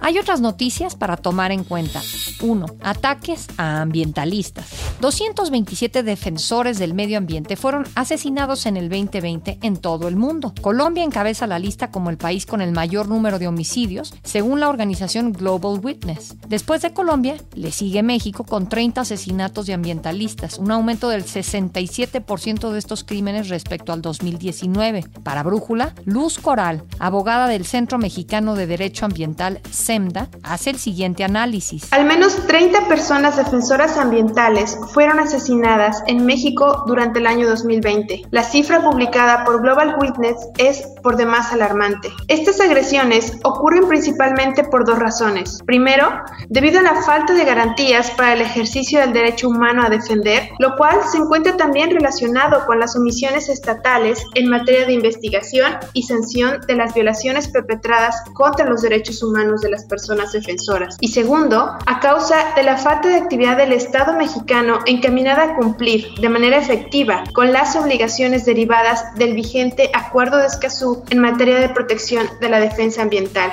Hay 0.00 0.18
otras 0.18 0.40
noticias 0.40 0.94
para 0.94 1.16
tomar 1.16 1.52
en 1.52 1.64
cuenta. 1.64 2.00
1. 2.40 2.66
Ataques 2.82 3.46
a 3.56 3.82
ambientalistas. 3.82 4.66
227 5.00 6.02
defensores 6.02 6.78
del 6.78 6.94
medio 6.94 7.18
ambiente 7.18 7.56
fueron 7.56 7.84
asesinados 7.94 8.66
en 8.66 8.76
el 8.76 8.88
2020 8.88 9.58
en 9.62 9.76
todo 9.76 10.08
el 10.08 10.16
mundo. 10.16 10.54
Colombia 10.60 11.02
encabeza 11.02 11.46
la 11.46 11.58
lista 11.58 11.90
como 11.90 12.10
el 12.10 12.16
país 12.16 12.46
con 12.46 12.60
el 12.60 12.72
mayor 12.72 13.08
número 13.08 13.38
de 13.38 13.48
homicidios, 13.48 14.14
según 14.22 14.60
la 14.60 14.68
organización 14.68 15.32
Global 15.32 15.80
Witness. 15.82 16.36
Después 16.48 16.82
de 16.82 16.92
Colombia, 16.92 17.36
le 17.54 17.72
sigue 17.72 18.02
México 18.02 18.44
con 18.44 18.68
30 18.68 19.00
asesinatos 19.00 19.66
de 19.66 19.74
ambientalistas, 19.74 20.58
un 20.58 20.70
aumento 20.70 21.08
del 21.08 21.24
67% 21.24 22.70
de 22.70 22.78
estos 22.78 23.04
crímenes 23.04 23.48
respecto 23.48 23.92
al 23.92 24.02
2019. 24.02 25.04
Para 25.22 25.42
Brújula, 25.42 25.94
Luz 26.04 26.38
Coral, 26.38 26.84
abogada 26.98 27.48
del 27.48 27.66
Centro 27.66 27.98
Mexicano 27.98 28.54
de 28.54 28.66
Derecho 28.66 29.04
Ambiental 29.04 29.60
SEMDA, 29.88 30.28
hace 30.42 30.68
el 30.68 30.78
siguiente 30.78 31.24
análisis. 31.24 31.90
Al 31.94 32.04
menos 32.04 32.46
30 32.46 32.88
personas 32.88 33.38
defensoras 33.38 33.96
ambientales 33.96 34.78
fueron 34.92 35.18
asesinadas 35.18 36.02
en 36.06 36.26
México 36.26 36.84
durante 36.86 37.20
el 37.20 37.26
año 37.26 37.48
2020. 37.48 38.26
La 38.30 38.42
cifra 38.42 38.82
publicada 38.82 39.44
por 39.44 39.62
Global 39.62 39.96
Witness 39.98 40.36
es 40.58 40.86
por 41.02 41.16
demás 41.16 41.52
alarmante. 41.52 42.10
Estas 42.28 42.60
agresiones 42.60 43.32
ocurren 43.44 43.88
principalmente 43.88 44.64
por 44.64 44.84
dos 44.84 44.98
razones. 44.98 45.60
Primero, 45.66 46.08
debido 46.48 46.80
a 46.80 46.82
la 46.82 47.02
falta 47.02 47.34
de 47.34 47.44
garantías 47.44 48.10
para 48.12 48.34
el 48.34 48.40
ejercicio 48.40 49.00
del 49.00 49.12
derecho 49.12 49.48
humano 49.48 49.82
a 49.84 49.90
defender, 49.90 50.50
lo 50.58 50.76
cual 50.76 50.98
se 51.10 51.18
encuentra 51.18 51.56
también 51.56 51.90
relacionado 51.90 52.64
con 52.66 52.80
las 52.80 52.96
omisiones 52.96 53.48
estatales 53.48 54.24
en 54.34 54.48
materia 54.48 54.86
de 54.86 54.92
investigación 54.92 55.76
y 55.92 56.02
sanción 56.02 56.60
de 56.66 56.74
las 56.74 56.94
violaciones 56.94 57.48
perpetradas 57.48 58.16
contra 58.34 58.66
los 58.66 58.82
derechos 58.82 59.22
humanos 59.22 59.60
de 59.60 59.70
las 59.70 59.84
personas 59.84 60.32
defensoras. 60.32 60.96
Y 61.00 61.08
segundo, 61.08 61.76
a 61.86 62.00
causa 62.00 62.54
de 62.56 62.62
la 62.62 62.76
falta 62.76 63.08
de 63.08 63.16
actividad 63.16 63.56
del 63.56 63.72
Estado 63.72 64.14
mexicano 64.14 64.80
encaminada 64.86 65.42
a 65.44 65.56
cumplir 65.56 66.14
de 66.20 66.28
manera 66.28 66.58
efectiva 66.58 67.24
con 67.34 67.52
las 67.52 67.76
obligaciones 67.76 68.44
derivadas 68.44 69.14
del 69.14 69.34
vigente 69.34 69.90
Acuerdo 69.94 70.38
de 70.38 70.46
Escazú 70.46 70.87
en 71.10 71.18
materia 71.18 71.58
de 71.58 71.68
protección 71.68 72.26
de 72.40 72.48
la 72.48 72.60
defensa 72.60 73.02
ambiental. 73.02 73.52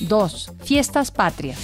2. 0.00 0.52
Fiestas 0.64 1.10
patrias. 1.10 1.58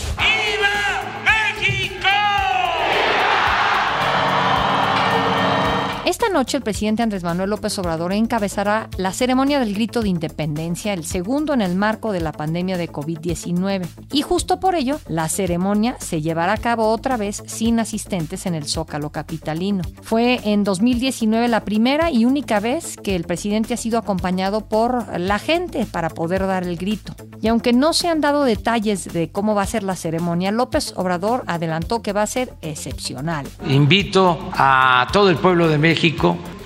Esta 6.10 6.28
noche 6.28 6.56
el 6.56 6.64
presidente 6.64 7.04
Andrés 7.04 7.22
Manuel 7.22 7.50
López 7.50 7.78
Obrador 7.78 8.12
encabezará 8.12 8.88
la 8.96 9.12
ceremonia 9.12 9.60
del 9.60 9.74
grito 9.74 10.02
de 10.02 10.08
independencia, 10.08 10.92
el 10.92 11.04
segundo 11.04 11.54
en 11.54 11.62
el 11.62 11.76
marco 11.76 12.10
de 12.10 12.20
la 12.20 12.32
pandemia 12.32 12.76
de 12.76 12.90
COVID-19. 12.90 13.86
Y 14.10 14.22
justo 14.22 14.58
por 14.58 14.74
ello, 14.74 14.98
la 15.06 15.28
ceremonia 15.28 15.94
se 16.00 16.20
llevará 16.20 16.54
a 16.54 16.56
cabo 16.56 16.88
otra 16.88 17.16
vez 17.16 17.44
sin 17.46 17.78
asistentes 17.78 18.46
en 18.46 18.56
el 18.56 18.64
Zócalo 18.64 19.10
Capitalino. 19.10 19.84
Fue 20.02 20.40
en 20.42 20.64
2019 20.64 21.46
la 21.46 21.64
primera 21.64 22.10
y 22.10 22.24
única 22.24 22.58
vez 22.58 22.96
que 22.96 23.14
el 23.14 23.22
presidente 23.22 23.74
ha 23.74 23.76
sido 23.76 23.96
acompañado 23.96 24.62
por 24.62 25.16
la 25.16 25.38
gente 25.38 25.86
para 25.86 26.10
poder 26.10 26.44
dar 26.44 26.64
el 26.64 26.76
grito. 26.76 27.14
Y 27.40 27.48
aunque 27.48 27.72
no 27.72 27.92
se 27.92 28.08
han 28.08 28.20
dado 28.20 28.42
detalles 28.44 29.04
de 29.04 29.30
cómo 29.30 29.54
va 29.54 29.62
a 29.62 29.66
ser 29.66 29.84
la 29.84 29.96
ceremonia, 29.96 30.50
López 30.50 30.92
Obrador 30.96 31.44
adelantó 31.46 32.02
que 32.02 32.12
va 32.12 32.22
a 32.22 32.26
ser 32.26 32.52
excepcional. 32.62 33.46
Invito 33.66 34.50
a 34.52 35.06
todo 35.12 35.30
el 35.30 35.36
pueblo 35.36 35.68
de 35.68 35.78
México 35.78 35.99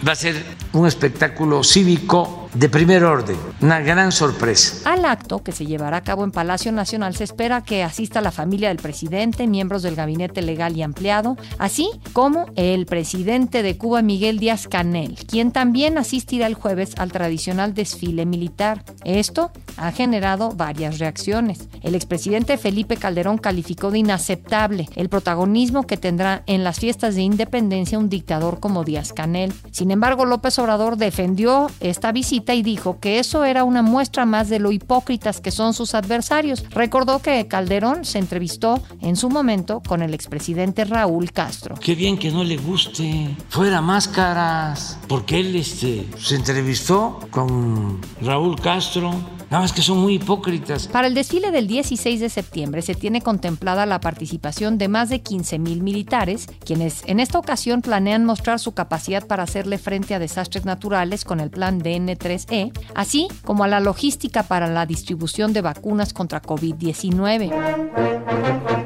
va 0.06 0.12
a 0.12 0.16
ser 0.16 0.34
un 0.72 0.86
espectáculo 0.86 1.62
cívico 1.64 2.43
de 2.54 2.68
primer 2.68 3.02
orden, 3.02 3.36
una 3.60 3.80
gran 3.80 4.12
sorpresa. 4.12 4.88
Al 4.90 5.04
acto, 5.04 5.42
que 5.42 5.50
se 5.50 5.66
llevará 5.66 5.98
a 5.98 6.04
cabo 6.04 6.22
en 6.22 6.30
Palacio 6.30 6.70
Nacional, 6.70 7.16
se 7.16 7.24
espera 7.24 7.62
que 7.62 7.82
asista 7.82 8.20
la 8.20 8.30
familia 8.30 8.68
del 8.68 8.78
presidente, 8.78 9.48
miembros 9.48 9.82
del 9.82 9.96
gabinete 9.96 10.40
legal 10.40 10.76
y 10.76 10.82
ampliado, 10.82 11.36
así 11.58 11.90
como 12.12 12.46
el 12.54 12.86
presidente 12.86 13.62
de 13.62 13.76
Cuba, 13.76 14.02
Miguel 14.02 14.38
Díaz 14.38 14.68
Canel, 14.68 15.16
quien 15.26 15.50
también 15.50 15.98
asistirá 15.98 16.46
el 16.46 16.54
jueves 16.54 16.94
al 16.96 17.10
tradicional 17.10 17.74
desfile 17.74 18.24
militar. 18.24 18.84
Esto 19.04 19.50
ha 19.76 19.90
generado 19.90 20.50
varias 20.50 21.00
reacciones. 21.00 21.68
El 21.82 21.96
expresidente 21.96 22.56
Felipe 22.56 22.96
Calderón 22.96 23.38
calificó 23.38 23.90
de 23.90 23.98
inaceptable 23.98 24.88
el 24.94 25.08
protagonismo 25.08 25.86
que 25.86 25.96
tendrá 25.96 26.44
en 26.46 26.62
las 26.62 26.78
fiestas 26.78 27.16
de 27.16 27.22
independencia 27.22 27.98
un 27.98 28.08
dictador 28.08 28.60
como 28.60 28.84
Díaz 28.84 29.12
Canel. 29.12 29.52
Sin 29.72 29.90
embargo, 29.90 30.24
López 30.24 30.58
Obrador 30.60 30.96
defendió 30.96 31.66
esta 31.80 32.12
visita 32.12 32.43
y 32.52 32.62
dijo 32.62 32.98
que 33.00 33.18
eso 33.18 33.44
era 33.44 33.64
una 33.64 33.80
muestra 33.80 34.26
más 34.26 34.48
de 34.48 34.58
lo 34.58 34.72
hipócritas 34.72 35.40
que 35.40 35.50
son 35.50 35.72
sus 35.72 35.94
adversarios. 35.94 36.64
Recordó 36.70 37.20
que 37.20 37.46
Calderón 37.46 38.04
se 38.04 38.18
entrevistó 38.18 38.82
en 39.00 39.16
su 39.16 39.30
momento 39.30 39.80
con 39.86 40.02
el 40.02 40.12
expresidente 40.12 40.84
Raúl 40.84 41.32
Castro. 41.32 41.76
Qué 41.80 41.94
bien 41.94 42.18
que 42.18 42.30
no 42.30 42.44
le 42.44 42.56
guste. 42.56 43.34
Fuera 43.48 43.80
máscaras. 43.80 44.98
Porque 45.08 45.40
él 45.40 45.54
este, 45.56 46.06
se 46.18 46.34
entrevistó 46.34 47.20
con 47.30 48.00
Raúl 48.20 48.60
Castro 48.60 49.12
Nada 49.50 49.62
más 49.62 49.72
que 49.72 49.82
son 49.82 49.98
muy 49.98 50.14
hipócritas. 50.14 50.88
Para 50.88 51.06
el 51.06 51.14
desfile 51.14 51.50
del 51.50 51.66
16 51.66 52.20
de 52.20 52.28
septiembre 52.28 52.82
se 52.82 52.94
tiene 52.94 53.20
contemplada 53.20 53.86
la 53.86 54.00
participación 54.00 54.78
de 54.78 54.88
más 54.88 55.08
de 55.08 55.20
15 55.20 55.58
mil 55.58 55.82
militares, 55.82 56.46
quienes 56.64 57.02
en 57.06 57.20
esta 57.20 57.38
ocasión 57.38 57.82
planean 57.82 58.24
mostrar 58.24 58.58
su 58.58 58.72
capacidad 58.72 59.26
para 59.26 59.44
hacerle 59.44 59.78
frente 59.78 60.14
a 60.14 60.18
desastres 60.18 60.64
naturales 60.64 61.24
con 61.24 61.40
el 61.40 61.50
plan 61.50 61.80
DN3E, 61.80 62.72
así 62.94 63.28
como 63.44 63.64
a 63.64 63.68
la 63.68 63.80
logística 63.80 64.42
para 64.42 64.68
la 64.68 64.86
distribución 64.86 65.52
de 65.52 65.62
vacunas 65.62 66.12
contra 66.12 66.42
COVID-19. 66.42 68.83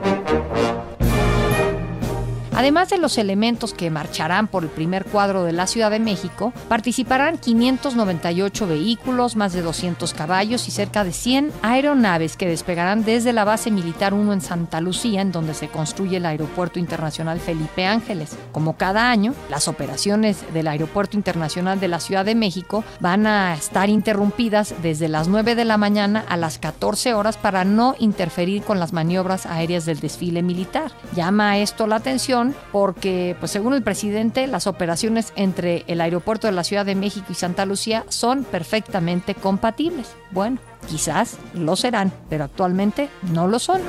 Además 2.59 2.89
de 2.89 2.99
los 2.99 3.19
elementos 3.19 3.73
que 3.73 3.89
marcharán 3.89 4.49
por 4.49 4.65
el 4.65 4.69
primer 4.69 5.05
cuadro 5.05 5.45
de 5.45 5.53
la 5.53 5.69
Ciudad 5.69 5.93
de 5.93 6.01
México, 6.01 6.53
participarán 6.69 7.39
598 7.39 8.67
vehículos, 8.67 9.37
más 9.37 9.53
de 9.53 9.63
200 9.63 10.13
caballos 10.13 10.67
y 10.67 10.73
cerca 10.73 11.05
de 11.05 11.13
100 11.13 11.53
aeronaves 11.63 12.37
que 12.37 12.49
despegarán 12.49 13.05
desde 13.05 13.33
la 13.33 13.45
base 13.45 13.71
militar 13.71 14.13
1 14.13 14.33
en 14.33 14.41
Santa 14.41 14.81
Lucía, 14.81 15.21
en 15.21 15.31
donde 15.31 15.55
se 15.55 15.69
construye 15.69 16.17
el 16.17 16.27
Aeropuerto 16.27 16.81
Internacional 16.81 17.39
Felipe 17.39 17.87
Ángeles. 17.87 18.37
Como 18.51 18.77
cada 18.77 19.09
año, 19.09 19.35
las 19.51 19.69
operaciones 19.69 20.43
del 20.53 20.67
Aeropuerto 20.67 21.17
Internacional 21.17 21.79
de 21.79 21.87
la 21.87 22.01
Ciudad 22.01 22.25
de 22.25 22.35
México 22.35 22.83
van 22.99 23.29
a 23.29 23.55
estar 23.55 23.89
interrumpidas 23.89 24.75
desde 24.83 25.07
las 25.07 25.29
9 25.29 25.55
de 25.55 25.65
la 25.65 25.77
mañana 25.77 26.25
a 26.29 26.37
las 26.37 26.59
14 26.59 27.15
horas 27.15 27.37
para 27.37 27.65
no 27.65 27.95
interferir 28.01 28.65
con 28.65 28.81
las 28.81 28.93
maniobras 28.93 29.47
aéreas 29.47 29.87
del 29.87 30.01
desfile 30.01 30.43
militar. 30.43 30.91
Llama 31.15 31.59
esto 31.59 31.87
la 31.87 31.95
atención 31.95 32.48
porque, 32.73 33.37
pues 33.39 33.53
según 33.53 33.75
el 33.75 33.83
presidente, 33.83 34.47
las 34.47 34.67
operaciones 34.67 35.33
entre 35.37 35.85
el 35.87 36.01
aeropuerto 36.01 36.47
de 36.47 36.53
la 36.53 36.65
Ciudad 36.65 36.87
de 36.87 36.95
México 36.95 37.27
y 37.31 37.35
Santa 37.35 37.67
Lucía 37.67 38.05
son 38.09 38.45
perfectamente 38.45 39.35
compatibles. 39.35 40.15
Bueno, 40.31 40.59
quizás 40.89 41.39
lo 41.55 41.77
serán, 41.77 42.13
pero 42.29 42.45
actualmente 42.45 43.09
no 43.33 43.49
lo 43.49 43.59
son. 43.59 43.81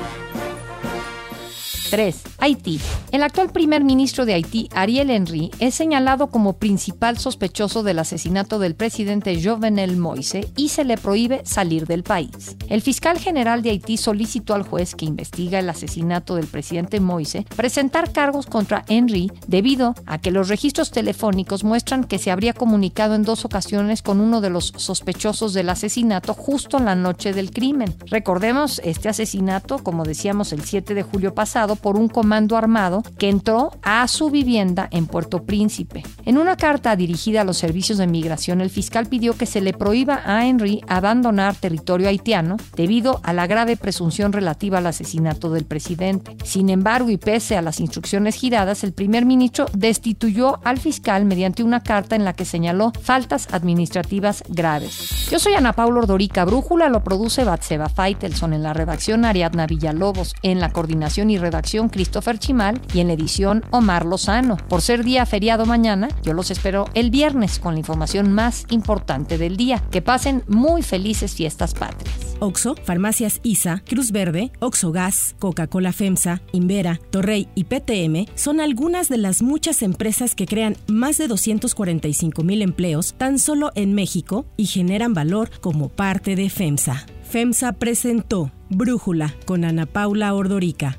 3. 1.90 2.22
Haití. 2.38 2.80
El 3.10 3.24
actual 3.24 3.50
primer 3.50 3.82
ministro 3.82 4.24
de 4.24 4.34
Haití, 4.34 4.68
Ariel 4.72 5.10
Henry, 5.10 5.50
es 5.58 5.74
señalado 5.74 6.28
como 6.28 6.54
principal 6.54 7.18
sospechoso 7.18 7.82
del 7.82 7.98
asesinato 7.98 8.60
del 8.60 8.76
presidente 8.76 9.42
Jovenel 9.42 9.96
Moise 9.96 10.48
y 10.56 10.68
se 10.68 10.84
le 10.84 10.96
prohíbe 10.96 11.42
salir 11.44 11.86
del 11.86 12.04
país. 12.04 12.56
El 12.68 12.80
fiscal 12.80 13.18
general 13.18 13.62
de 13.62 13.70
Haití 13.70 13.96
solicitó 13.96 14.54
al 14.54 14.62
juez 14.62 14.94
que 14.94 15.04
investiga 15.04 15.58
el 15.58 15.68
asesinato 15.68 16.36
del 16.36 16.46
presidente 16.46 17.00
Moise 17.00 17.44
presentar 17.56 18.12
cargos 18.12 18.46
contra 18.46 18.84
Henry 18.88 19.32
debido 19.48 19.94
a 20.06 20.18
que 20.18 20.30
los 20.30 20.48
registros 20.48 20.92
telefónicos 20.92 21.64
muestran 21.64 22.04
que 22.04 22.18
se 22.18 22.30
habría 22.30 22.52
comunicado 22.52 23.16
en 23.16 23.24
dos 23.24 23.44
ocasiones 23.44 24.02
con 24.02 24.20
uno 24.20 24.40
de 24.40 24.50
los 24.50 24.72
sospechosos 24.76 25.54
del 25.54 25.68
asesinato 25.68 26.34
justo 26.34 26.78
en 26.78 26.84
la 26.84 26.94
noche 26.94 27.32
del 27.32 27.50
crimen. 27.50 27.94
Recordemos 28.06 28.80
este 28.84 29.08
asesinato, 29.08 29.78
como 29.78 30.04
decíamos, 30.04 30.52
el 30.52 30.62
7 30.62 30.94
de 30.94 31.02
julio 31.02 31.34
pasado 31.34 31.76
por 31.80 31.96
un 31.96 32.08
comando 32.08 32.56
armado 32.56 33.02
que 33.18 33.28
entró 33.28 33.72
a 33.82 34.06
su 34.08 34.30
vivienda 34.30 34.88
en 34.90 35.06
Puerto 35.06 35.42
Príncipe. 35.42 36.02
En 36.24 36.38
una 36.38 36.56
carta 36.56 36.96
dirigida 36.96 37.40
a 37.40 37.44
los 37.44 37.58
servicios 37.58 37.98
de 37.98 38.06
migración, 38.06 38.60
el 38.60 38.70
fiscal 38.70 39.06
pidió 39.06 39.36
que 39.36 39.46
se 39.46 39.60
le 39.60 39.72
prohíba 39.72 40.20
a 40.24 40.46
Henry 40.46 40.82
abandonar 40.88 41.54
territorio 41.54 42.08
haitiano 42.08 42.56
debido 42.76 43.20
a 43.22 43.32
la 43.32 43.46
grave 43.46 43.76
presunción 43.76 44.32
relativa 44.32 44.78
al 44.78 44.86
asesinato 44.86 45.50
del 45.50 45.64
presidente. 45.64 46.36
Sin 46.44 46.70
embargo, 46.70 47.10
y 47.10 47.16
pese 47.16 47.56
a 47.56 47.62
las 47.62 47.80
instrucciones 47.80 48.34
giradas, 48.34 48.84
el 48.84 48.92
primer 48.92 49.24
ministro 49.24 49.66
destituyó 49.72 50.60
al 50.64 50.78
fiscal 50.78 51.24
mediante 51.24 51.62
una 51.62 51.82
carta 51.82 52.16
en 52.16 52.24
la 52.24 52.32
que 52.32 52.44
señaló 52.44 52.92
faltas 53.02 53.48
administrativas 53.52 54.42
graves. 54.48 55.28
Yo 55.30 55.38
soy 55.38 55.54
Ana 55.54 55.72
Paula 55.72 56.00
Ordorica 56.00 56.44
Brújula, 56.44 56.88
lo 56.88 57.02
produce 57.02 57.44
Batseba 57.44 57.88
Faitelson 57.88 58.52
en 58.52 58.62
la 58.62 58.72
redacción 58.72 59.24
Ariadna 59.24 59.66
Villalobos, 59.66 60.34
en 60.42 60.60
la 60.60 60.70
coordinación 60.70 61.30
y 61.30 61.38
Christopher 61.70 62.38
Chimal 62.38 62.80
y 62.92 63.00
en 63.00 63.06
la 63.06 63.12
edición 63.12 63.64
Omar 63.70 64.04
Lozano. 64.04 64.56
Por 64.68 64.82
ser 64.82 65.04
día 65.04 65.24
feriado 65.24 65.66
mañana, 65.66 66.08
yo 66.22 66.32
los 66.32 66.50
espero 66.50 66.86
el 66.94 67.10
viernes 67.10 67.58
con 67.60 67.74
la 67.74 67.80
información 67.80 68.32
más 68.32 68.64
importante 68.70 69.38
del 69.38 69.56
día. 69.56 69.82
Que 69.90 70.02
pasen 70.02 70.42
muy 70.48 70.82
felices 70.82 71.34
fiestas 71.34 71.74
patrias. 71.74 72.36
Oxo, 72.40 72.74
Farmacias 72.84 73.40
ISA, 73.42 73.82
Cruz 73.86 74.10
Verde, 74.10 74.50
Oxo 74.60 74.92
Gas, 74.92 75.36
Coca-Cola 75.38 75.92
FEMSA, 75.92 76.40
Invera, 76.52 76.98
Torrey 77.10 77.48
y 77.54 77.64
PTM 77.64 78.26
son 78.34 78.60
algunas 78.60 79.08
de 79.08 79.18
las 79.18 79.42
muchas 79.42 79.82
empresas 79.82 80.34
que 80.34 80.46
crean 80.46 80.76
más 80.88 81.18
de 81.18 81.28
245 81.28 82.42
mil 82.42 82.62
empleos 82.62 83.14
tan 83.16 83.38
solo 83.38 83.70
en 83.74 83.94
México 83.94 84.46
y 84.56 84.66
generan 84.66 85.14
valor 85.14 85.50
como 85.60 85.88
parte 85.88 86.34
de 86.34 86.50
FEMSA. 86.50 87.06
FEMSA 87.30 87.74
presentó 87.74 88.50
Brújula 88.70 89.34
con 89.44 89.64
Ana 89.64 89.86
Paula 89.86 90.34
Ordorica, 90.34 90.98